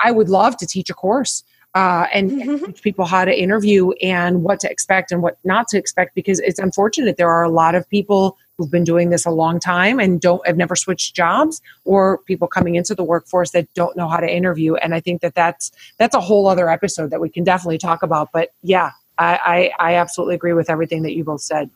[0.03, 1.43] I would love to teach a course
[1.75, 2.65] uh, and, mm-hmm.
[2.65, 6.39] teach people how to interview and what to expect and what not to expect because
[6.39, 7.17] it's unfortunate.
[7.17, 10.45] There are a lot of people who've been doing this a long time and don't
[10.47, 14.31] have never switched jobs or people coming into the workforce that don't know how to
[14.31, 14.75] interview.
[14.75, 18.03] And i think that that's that's a whole other episode that we can definitely talk
[18.03, 18.29] about.
[18.31, 21.69] But yeah i i, I absolutely agree with everything that you both said.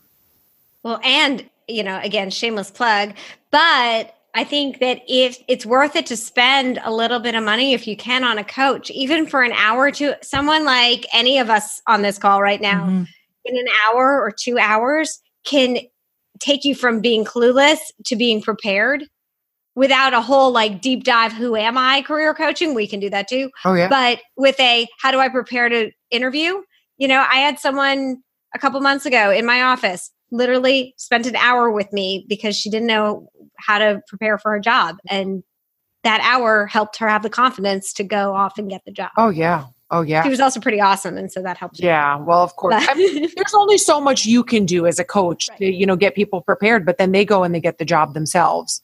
[0.83, 3.13] Well and you know again shameless plug
[3.51, 7.73] but I think that if it's worth it to spend a little bit of money
[7.73, 11.49] if you can on a coach, even for an hour to someone like any of
[11.49, 13.03] us on this call right now, mm-hmm.
[13.45, 15.79] in an hour or two hours can
[16.39, 19.05] take you from being clueless to being prepared
[19.75, 22.73] without a whole like deep dive who am I career coaching.
[22.73, 23.49] We can do that too.
[23.65, 23.87] Oh yeah.
[23.87, 26.61] But with a how do I prepare to interview?
[26.97, 28.17] You know, I had someone
[28.53, 32.69] a couple months ago in my office literally spent an hour with me because she
[32.69, 34.97] didn't know how to prepare for a job.
[35.09, 35.43] And
[36.03, 39.11] that hour helped her have the confidence to go off and get the job.
[39.17, 39.65] Oh, yeah.
[39.91, 40.23] Oh yeah.
[40.23, 41.79] He was also pretty awesome, and so that helped.
[41.79, 42.75] Yeah, well, of course.
[42.77, 45.57] I mean, there's only so much you can do as a coach right.
[45.59, 48.13] to you know get people prepared, but then they go and they get the job
[48.13, 48.81] themselves.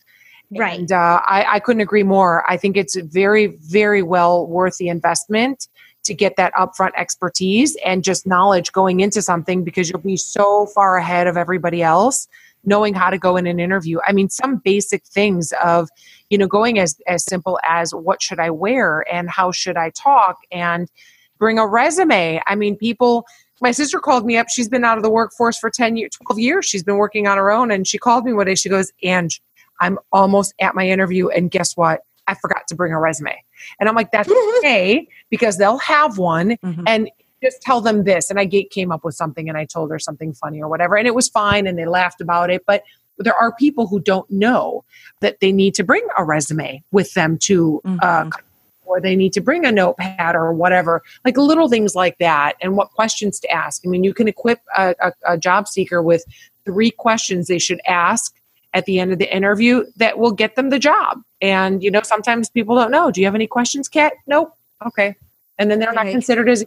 [0.52, 0.80] Right.
[0.80, 2.50] And uh, I, I couldn't agree more.
[2.50, 5.68] I think it's very, very well worth the investment
[6.04, 10.68] to get that upfront expertise and just knowledge going into something because you'll be so
[10.68, 12.28] far ahead of everybody else
[12.66, 14.00] knowing how to go in an interview.
[14.06, 15.90] I mean, some basic things of,
[16.30, 19.92] you know, going as, as simple as what should I wear and how should I
[19.92, 20.90] talk and
[21.38, 22.42] bring a resume.
[22.48, 23.26] I mean, people,
[23.62, 24.48] my sister called me up.
[24.50, 26.66] She's been out of the workforce for 10 years, 12 years.
[26.66, 27.72] She's been working on her own.
[27.72, 28.56] And she called me one day.
[28.56, 29.42] She goes, Ange,
[29.80, 31.30] I'm almost at my interview.
[31.30, 32.02] And guess what?
[32.28, 33.36] I forgot to bring a resume.
[33.80, 36.58] And I'm like, that's okay because they'll have one.
[36.64, 36.84] Mm-hmm.
[36.88, 37.10] And
[37.44, 38.30] just tell them this.
[38.30, 40.96] And I came up with something and I told her something funny or whatever.
[40.96, 42.64] And it was fine and they laughed about it.
[42.66, 42.84] But
[43.18, 44.84] there are people who don't know
[45.22, 48.30] that they need to bring a resume with them to, uh, mm-hmm.
[48.30, 48.38] uh,
[48.86, 52.76] or they need to bring a notepad or whatever, like little things like that, and
[52.78, 53.82] what questions to ask.
[53.86, 56.24] I mean, you can equip a, a, a job seeker with
[56.66, 58.36] three questions they should ask
[58.74, 61.22] at the end of the interview that will get them the job.
[61.42, 63.10] And, you know, sometimes people don't know.
[63.10, 64.14] Do you have any questions, Kat?
[64.28, 64.54] Nope.
[64.86, 65.16] Okay.
[65.58, 66.66] And then they're not considered as a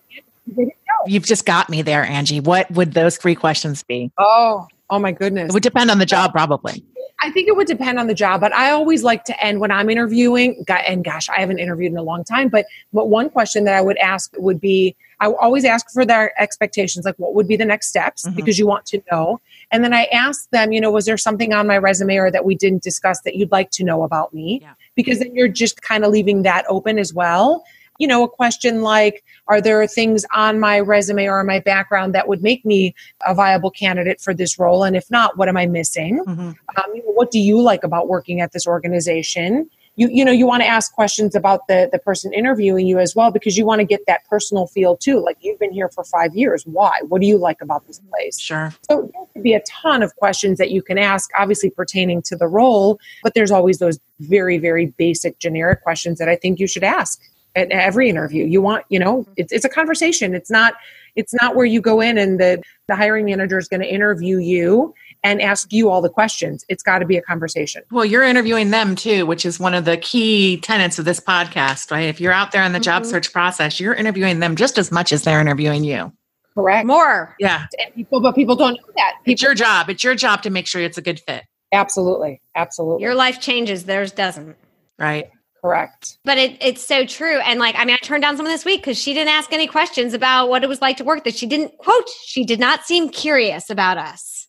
[1.06, 2.40] You've just got me there, Angie.
[2.40, 4.10] What would those three questions be?
[4.18, 5.50] Oh, oh my goodness.
[5.50, 6.84] It would depend on the job, probably.
[7.20, 9.72] I think it would depend on the job, but I always like to end when
[9.72, 10.64] I'm interviewing.
[10.68, 13.80] And gosh, I haven't interviewed in a long time, but but one question that I
[13.80, 17.64] would ask would be I always ask for their expectations, like what would be the
[17.64, 18.36] next steps, mm-hmm.
[18.36, 19.40] because you want to know.
[19.72, 22.44] And then I ask them, you know, was there something on my resume or that
[22.44, 24.60] we didn't discuss that you'd like to know about me?
[24.62, 24.74] Yeah.
[24.94, 27.64] Because then you're just kind of leaving that open as well
[27.98, 32.28] you know, a question like, are there things on my resume or my background that
[32.28, 32.94] would make me
[33.26, 34.84] a viable candidate for this role?
[34.84, 36.24] And if not, what am I missing?
[36.24, 36.40] Mm-hmm.
[36.40, 39.68] Um, you know, what do you like about working at this organization?
[39.98, 43.14] you you know you want to ask questions about the the person interviewing you as
[43.14, 46.04] well because you want to get that personal feel too like you've been here for
[46.04, 48.72] five years why what do you like about this place Sure.
[48.88, 52.36] so there could be a ton of questions that you can ask obviously pertaining to
[52.36, 56.68] the role but there's always those very very basic generic questions that i think you
[56.68, 57.20] should ask
[57.58, 60.74] at every interview you want you know it's, it's a conversation it's not
[61.16, 64.38] it's not where you go in and the the hiring manager is going to interview
[64.38, 64.94] you
[65.24, 68.70] and ask you all the questions it's got to be a conversation Well, you're interviewing
[68.70, 72.08] them too, which is one of the key tenets of this podcast, right?
[72.08, 73.06] If you're out there in the job Mhm.
[73.06, 76.12] search process, you're interviewing them just as much as they're interviewing you.
[76.54, 77.34] correct More.
[77.40, 77.66] Yeah.
[77.80, 79.90] and people but people don't know that It's your job.
[79.90, 81.42] It's your job to make sure it's a good fit,
[81.72, 84.56] absolutely absolutely Your life changes, theirs doesn't.
[85.00, 85.30] right?
[85.60, 87.38] Correct But it, it's so true.
[87.40, 89.66] And like, I mean, I turned down someone this week because she didn't ask any
[89.66, 91.24] questions about what it was like to work.
[91.24, 92.08] That she didn't quote.
[92.24, 94.46] She did not seem curious about us.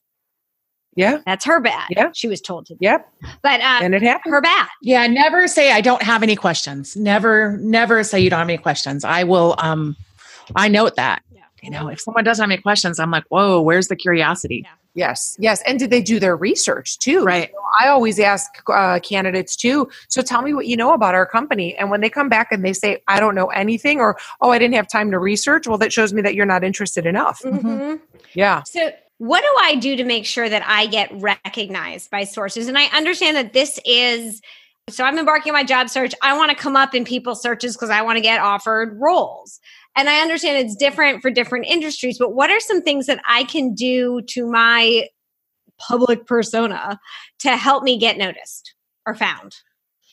[0.96, 1.88] yeah That's her bad.
[1.90, 2.12] Yeah.
[2.14, 2.76] she was told to.
[2.80, 3.08] yep
[3.42, 4.68] But uh, and it happened her bad.
[4.82, 6.96] Yeah, never say I don't have any questions.
[6.96, 9.04] Never, never say you don't have any questions.
[9.04, 9.96] I will um
[10.56, 11.22] I note that.
[11.32, 11.42] Yeah.
[11.62, 14.62] You know, if someone doesn't have any questions, I'm like, whoa, where's the curiosity?
[14.66, 14.72] Yeah.
[14.96, 15.62] Yes, yes.
[15.66, 17.24] And did they do their research too?
[17.24, 17.50] Right.
[17.50, 19.90] You know, I always ask uh, candidates too.
[20.08, 21.76] So tell me what you know about our company.
[21.76, 24.60] And when they come back and they say, I don't know anything, or, oh, I
[24.60, 27.42] didn't have time to research, well, that shows me that you're not interested enough.
[27.44, 28.00] Mhm.
[28.34, 28.64] Yeah.
[28.64, 32.68] So, what do I do to make sure that I get recognized by sourcers?
[32.70, 34.42] And I understand that this is
[34.90, 36.14] so I'm embarking on my job search.
[36.22, 39.60] I want to come up in people's searches because I want to get offered roles.
[40.00, 43.44] And I understand it's different for different industries, but what are some things that I
[43.44, 45.10] can do to my
[45.78, 46.98] public persona
[47.40, 48.76] to help me get noticed
[49.06, 49.58] or found?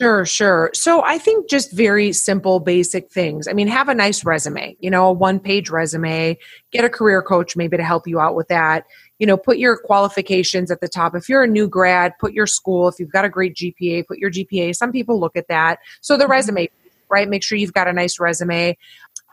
[0.01, 0.70] Sure, sure.
[0.74, 3.47] So I think just very simple, basic things.
[3.47, 6.37] I mean, have a nice resume, you know, a one page resume,
[6.72, 8.87] get a career coach maybe to help you out with that.
[9.20, 11.14] You know, put your qualifications at the top.
[11.14, 12.89] If you're a new grad, put your school.
[12.89, 14.74] If you've got a great GPA, put your GPA.
[14.74, 15.78] Some people look at that.
[16.01, 16.32] So the mm-hmm.
[16.32, 16.70] resume,
[17.09, 17.28] right?
[17.28, 18.76] Make sure you've got a nice resume.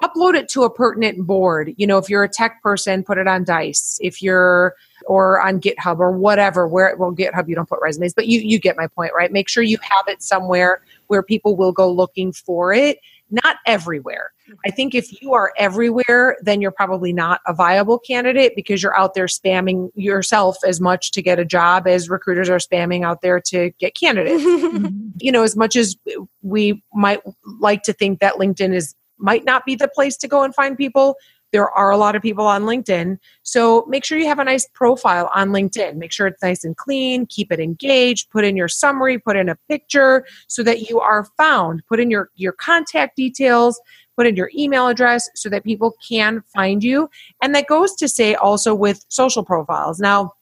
[0.04, 1.74] Upload it to a pertinent board.
[1.78, 3.98] You know, if you're a tech person, put it on Dice.
[4.02, 4.76] If you're
[5.06, 6.68] or on GitHub or whatever.
[6.68, 9.32] Where well, GitHub you don't put resumes, but you you get my point, right?
[9.32, 13.00] Make sure you have it somewhere where people will go looking for it.
[13.32, 14.32] Not everywhere.
[14.66, 18.96] I think if you are everywhere, then you're probably not a viable candidate because you're
[18.98, 23.22] out there spamming yourself as much to get a job as recruiters are spamming out
[23.22, 24.44] there to get candidates.
[25.20, 25.96] you know, as much as
[26.42, 27.22] we might
[27.60, 28.94] like to think that LinkedIn is
[29.24, 31.16] might not be the place to go and find people,
[31.54, 33.18] there are a lot of people on LinkedIn.
[33.44, 35.96] So make sure you have a nice profile on LinkedIn.
[35.96, 39.48] Make sure it's nice and clean, keep it engaged, put in your summary, put in
[39.48, 41.84] a picture so that you are found.
[41.88, 43.80] Put in your your contact details,
[44.18, 47.08] put in your email address so that people can find you.
[47.42, 50.00] And that goes to say also with social profiles.
[50.00, 50.34] Now,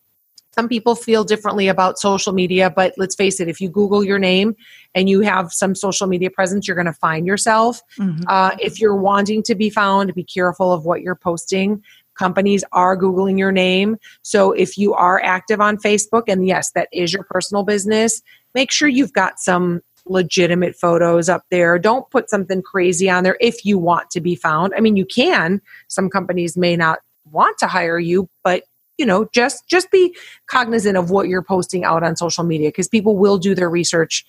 [0.54, 4.20] some people feel differently about social media, but let's face it, if you Google your
[4.20, 4.56] name
[4.94, 7.82] and you have some social media presence, you're going to find yourself.
[7.98, 8.24] Mhm.
[8.28, 11.82] Uh, if you're wanting to be found, be careful of what you're posting.
[12.16, 13.98] Companies are Googling your name.
[14.22, 18.22] So if you are active on Facebook, and yes, that is your personal business,
[18.54, 21.80] make sure you've got some legitimate photos up there.
[21.80, 24.74] Don't put something crazy on there if you want to be found.
[24.76, 25.62] I mean, you can.
[25.88, 27.00] Some companies may not
[27.32, 28.64] want to hire you, but
[29.02, 32.88] you know just just be cognizant of what you're posting out on social media because
[32.88, 34.26] people will do their research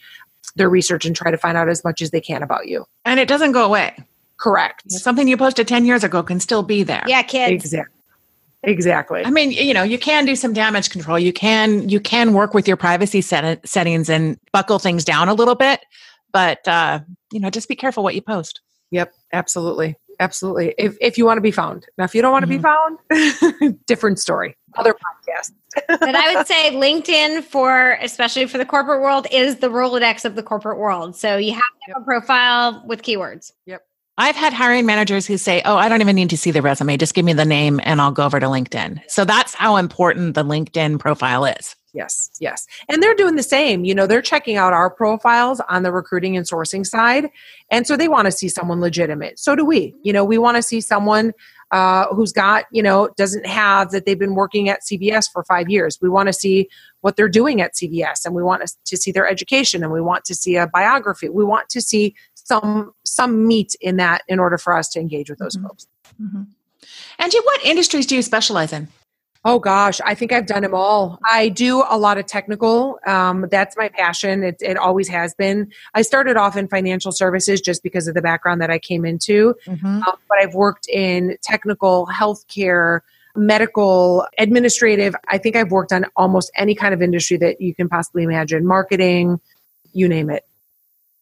[0.57, 3.20] their research and try to find out as much as they can about you And
[3.20, 3.95] it doesn't go away.
[4.39, 7.05] correct Something you posted 10 years ago can still be there.
[7.07, 7.53] yeah, kids.
[7.53, 7.99] exactly
[8.64, 11.18] exactly I mean, you know, you can do some damage control.
[11.18, 15.35] You can you can work with your privacy set- settings and buckle things down a
[15.35, 15.81] little bit,
[16.33, 17.01] but uh,
[17.33, 18.61] you know, just be careful what you post.
[18.91, 22.45] yep absolutely absolutely if, if you want to be found now if you don't want
[22.45, 22.99] to be found
[23.87, 25.53] different story other podcast
[25.89, 30.35] but I would say LinkedIn for especially for the corporate world is the Rolodex of
[30.35, 31.16] the corporate world.
[31.16, 33.53] So you have to have a profile with keywords.
[33.66, 33.83] Yep.
[34.18, 36.97] I've had hiring managers who say, "Oh, I don't even need to see the resume.
[36.99, 40.35] Just give me the name and I'll go over to LinkedIn." So that's how important
[40.35, 41.75] the LinkedIn profile is.
[41.95, 42.66] Yes, yes.
[42.89, 43.85] And they're doing the same.
[43.85, 47.29] You know, they're checking out our profiles on the recruiting and sourcing side.
[47.70, 49.39] And so they want to see someone legitimate.
[49.39, 49.95] So do we.
[50.03, 51.35] You know, we want to see someone
[51.73, 55.68] uh, who's got, you know, doesn't have that they've been working at CVS for five
[55.68, 55.99] years.
[56.01, 56.68] We want to see
[57.01, 60.01] what they're doing at CVS and we want to, to see their education and we
[60.01, 61.29] want to see a biography.
[61.29, 65.31] We want to see some some meat in that in order for us to engage
[65.31, 65.62] with those Mhm.
[65.62, 65.87] folks.
[67.18, 68.89] Angie, what industries do you specialize in?
[69.45, 71.18] Oh gosh, I think I've done them all.
[71.28, 73.01] I do a lot of technical.
[73.07, 74.45] Um, that's my passion.
[74.45, 75.72] It, it always has been.
[75.95, 79.55] I started off in financial services just because of the background that I came into,
[79.66, 80.07] Mhm.
[80.07, 83.01] um, but I've worked in technical, healthcare,
[83.34, 85.16] medical, administrative.
[85.28, 88.64] I think I've worked on almost any kind of industry that you can possibly imagine
[88.64, 89.40] marketing,
[89.93, 90.45] you name it.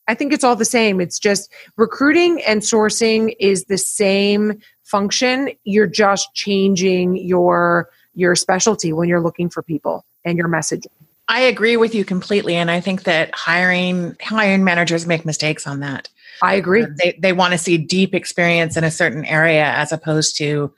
[0.09, 1.01] I think it's all the same.
[1.01, 5.51] It's just recruiting and sourcing is the same function.
[5.65, 10.87] You're just changing your your specialty when you're looking for people and your messaging.
[11.29, 15.79] I agree with you completely, and I think that hiring hiring managers make mistakes on
[15.81, 16.09] that.
[16.43, 16.87] I agree.
[16.99, 20.73] They they want to see deep experience in a certain area as opposed to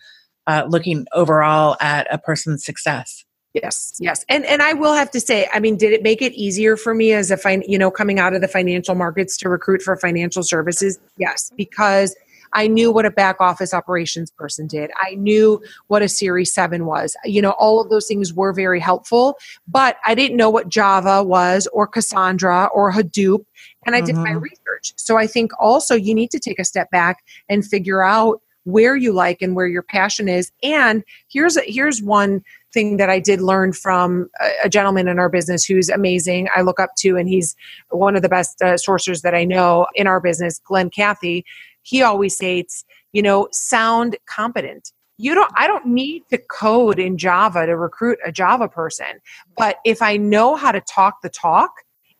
[0.47, 3.24] uh, looking overall at a person's success.
[3.55, 6.33] Yes, yes, and and I will have to say, I mean, did it make it
[6.35, 9.49] easier for me as a fin- you know coming out of the financial markets to
[9.49, 10.99] recruit for financial services?
[11.16, 12.14] Yes, because
[12.53, 14.90] I knew what a back office operations person did.
[15.00, 17.16] I knew what a Series Seven was.
[17.24, 19.36] You know, all of those things were very helpful,
[19.66, 23.44] but I didn't know what Java was or Cassandra or Hadoop,
[23.86, 24.07] and I mm-hmm.
[24.07, 24.40] did my mm-hmm.
[24.40, 24.92] research.
[24.96, 28.94] So I think also you need to take a step back and figure out where
[28.94, 30.53] you like and where your passion is.
[30.62, 32.42] And here's a, here's one
[32.72, 36.48] thing that I did learn from a, a, gentleman in our business who's amazing.
[36.55, 37.57] I look up to, and he's
[37.90, 41.44] one of the best uh, sourcers that I know in our business, Glen Cathey.
[41.83, 44.93] He always states, you know, sound competent.
[45.18, 49.20] You don't, I don't need to code in Java to recruit a Java person.
[49.57, 51.70] But if I know how to talk the talk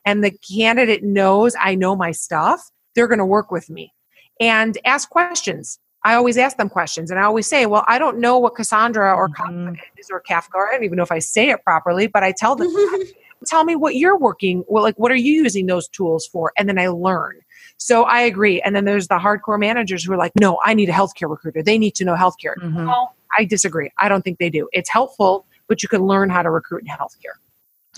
[0.05, 3.93] and the candidate knows I know my stuff, they're going to work with me
[4.41, 8.19] and ask questions I always ask them questions and I always say, well, I don't
[8.19, 9.75] know what Cassandra or mm-hmm.
[9.97, 10.69] is or Kafka.
[10.69, 12.75] I don't even know if I say it properly, but I tell them,
[13.47, 14.65] tell me what you're working.
[14.67, 16.53] Well, like, what are you using those tools for?
[16.59, 17.41] And then I learn.
[17.83, 18.61] So I agree.
[18.61, 21.65] And then there's the hardcore managers who are like, no, I need a healthcare recruiter.
[21.65, 22.55] They need to know healthcare.
[22.63, 22.87] Mm-hmm.
[22.87, 23.91] Well, I disagree.
[23.99, 24.69] I don't think they do.
[24.73, 27.35] It's helpful, but you can learn how to recruit in healthcare.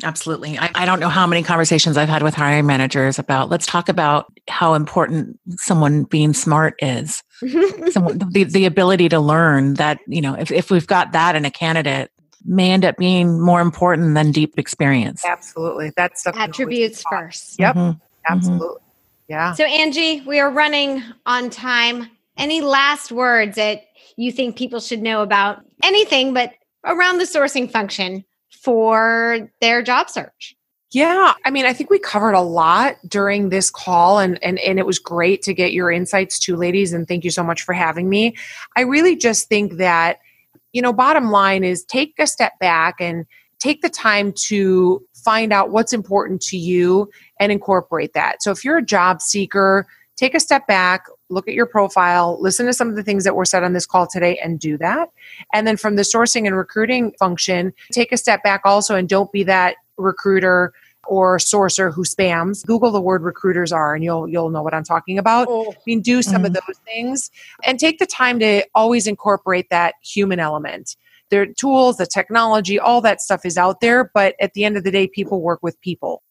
[0.02, 0.58] Absolutely.
[0.58, 3.88] I, I, don't know how many conversations I've had with hiring managers about let's talk
[3.88, 7.22] about how important someone being smart is.
[7.92, 11.44] someone, the, the ability to learn that, you know, if, if we've got that in
[11.44, 12.10] a candidate,
[12.44, 15.24] may end up being more important than deep experience.
[15.24, 15.92] Absolutely.
[15.96, 17.60] That's attributes first.
[17.60, 17.76] Yep.
[17.76, 17.98] Mm-hmm.
[18.28, 18.83] Absolutely.
[19.28, 19.54] Yeah.
[19.54, 22.10] So, Angie, we are running on time.
[22.36, 23.84] Any last words that
[24.16, 26.52] you think people should know about anything but
[26.84, 30.56] around the sourcing function for their job search?
[30.90, 34.78] Yeah, I mean, I think we covered a lot during this call and, and and
[34.78, 37.72] it was great to get your insights too, ladies, and thank you so much for
[37.72, 38.36] having me.
[38.76, 40.20] I really just think that,
[40.72, 43.26] you know, bottom line is take a step back and
[43.58, 47.10] take the time to find out what's important to you
[47.40, 48.42] and incorporate that.
[48.42, 52.66] So if you're a job seeker, take a step back, look at your profile, listen
[52.66, 55.10] to some of the things that were said on this call today, and do that.
[55.52, 59.32] And then from the sourcing and recruiting function, take a step back also and don't
[59.32, 60.72] be that recruiter
[61.06, 64.82] or sourcer who spams google the word recruiters are and you'll you'll know what i'm
[64.82, 65.70] talking about oh.
[65.70, 66.46] i mean do some mm-hmm.
[66.46, 67.30] of those things
[67.64, 70.96] and take the time to always incorporate that human element
[71.34, 74.84] their tools the technology all that stuff is out there but at the end of
[74.84, 76.22] the day people work with people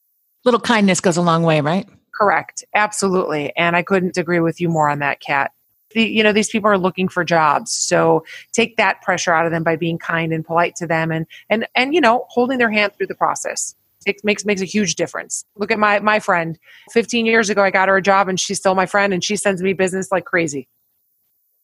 [0.45, 2.63] little kindness goes a long way right Correct.
[2.75, 3.51] Absolutely.
[3.57, 5.51] And I couldn't agree with you more on that, Kat.
[5.91, 7.71] The, you know, these people are looking for jobs.
[7.71, 11.25] So take that pressure out of them by being kind and polite to them and,
[11.49, 13.75] and, and, you know, holding their hand through the process.
[14.05, 15.45] It makes makes a huge difference.
[15.55, 16.59] Look at my my friend.
[16.91, 19.37] 15 years ago I got her a job and she's still my friend and she
[19.37, 20.67] sends me business like crazy.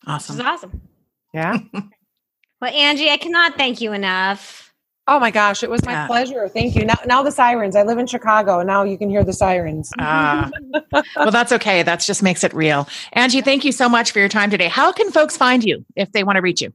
[0.08, 0.38] Awesome.
[0.38, 0.82] This is awesome.
[1.34, 1.58] Yeah.
[2.62, 4.70] well, Angie, I cannot thank you enough
[5.12, 6.06] Oh my gosh, it was my yeah.
[6.06, 6.48] pleasure.
[6.48, 6.86] Thank you.
[6.86, 7.76] Now, now the sirens.
[7.76, 9.92] I live in Chicago, and now you can hear the sirens.
[9.98, 10.52] Ah,
[11.16, 11.82] well, that's okay.
[11.82, 12.88] That just makes it real.
[13.14, 14.68] Angie, thank you so much for your time today.
[14.68, 16.72] How can folks find you if they want to reach you?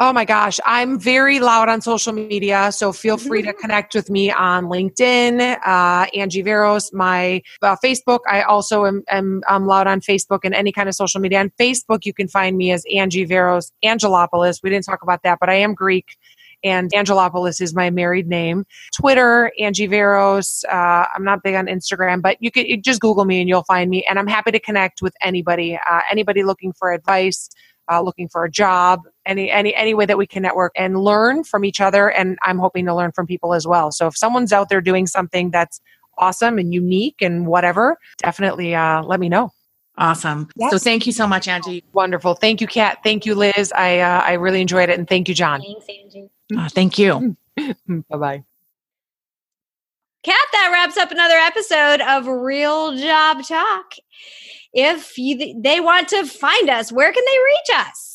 [0.00, 4.08] Oh my gosh, I'm very loud on social media, so feel free to connect with
[4.08, 8.20] me on LinkedIn, uh, Angie Veros, my uh, Facebook.
[8.30, 11.40] I also am, am I'm loud on Facebook and any kind of social media.
[11.40, 14.62] On Facebook, you can find me as Angie Veros Angelopoulos.
[14.62, 16.16] We didn't talk about that, but I am Greek
[16.62, 18.66] and Angelopoulos is my married name.
[18.96, 20.64] Twitter, Angie Veros.
[20.70, 23.64] Uh, I'm not big on Instagram, but you can you just Google me and you'll
[23.64, 24.06] find me.
[24.08, 27.48] And I'm happy to connect with anybody, uh, anybody looking for advice,
[27.90, 31.44] uh, looking for a job, any any any way that we can network and learn
[31.44, 32.10] from each other.
[32.10, 33.92] And I'm hoping to learn from people as well.
[33.92, 35.80] So if someone's out there doing something that's
[36.16, 39.52] awesome and unique and whatever, definitely uh, let me know.
[39.98, 40.48] Awesome.
[40.56, 40.70] Yes.
[40.70, 41.84] So thank you so much, Angie.
[41.92, 42.34] Wonderful.
[42.34, 42.98] Thank you, Kat.
[43.02, 43.72] Thank you, Liz.
[43.76, 45.60] I uh, I really enjoyed it, and thank you, John.
[45.60, 46.30] Thanks, Angie.
[46.56, 47.36] Oh, thank you.
[47.56, 48.44] bye bye.
[50.24, 53.94] Kat, that wraps up another episode of Real Job Talk.
[54.72, 58.07] If you, they want to find us, where can they reach us?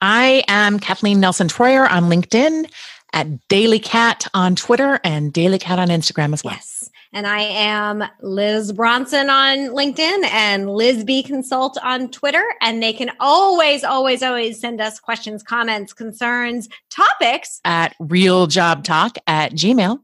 [0.00, 2.70] I am Kathleen Nelson Troyer on LinkedIn,
[3.12, 6.54] at Daily Cat on Twitter, and Daily Cat on Instagram as well.
[6.54, 6.90] Yes.
[7.12, 12.44] And I am Liz Bronson on LinkedIn and Liz B Consult on Twitter.
[12.60, 19.52] And they can always, always, always send us questions, comments, concerns, topics at realjobtalk at
[19.52, 20.00] gmail.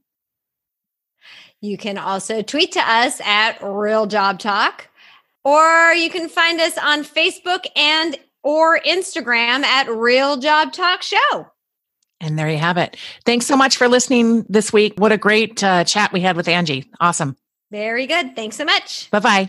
[1.60, 4.88] You can also tweet to us at Real Job Talk,
[5.44, 11.48] or you can find us on Facebook and or Instagram at Real Job Talk Show.
[12.20, 12.96] And there you have it.
[13.24, 14.94] Thanks so much for listening this week.
[14.96, 16.90] What a great uh, chat we had with Angie.
[17.00, 17.36] Awesome.
[17.70, 18.36] Very good.
[18.36, 19.10] Thanks so much.
[19.10, 19.48] Bye bye.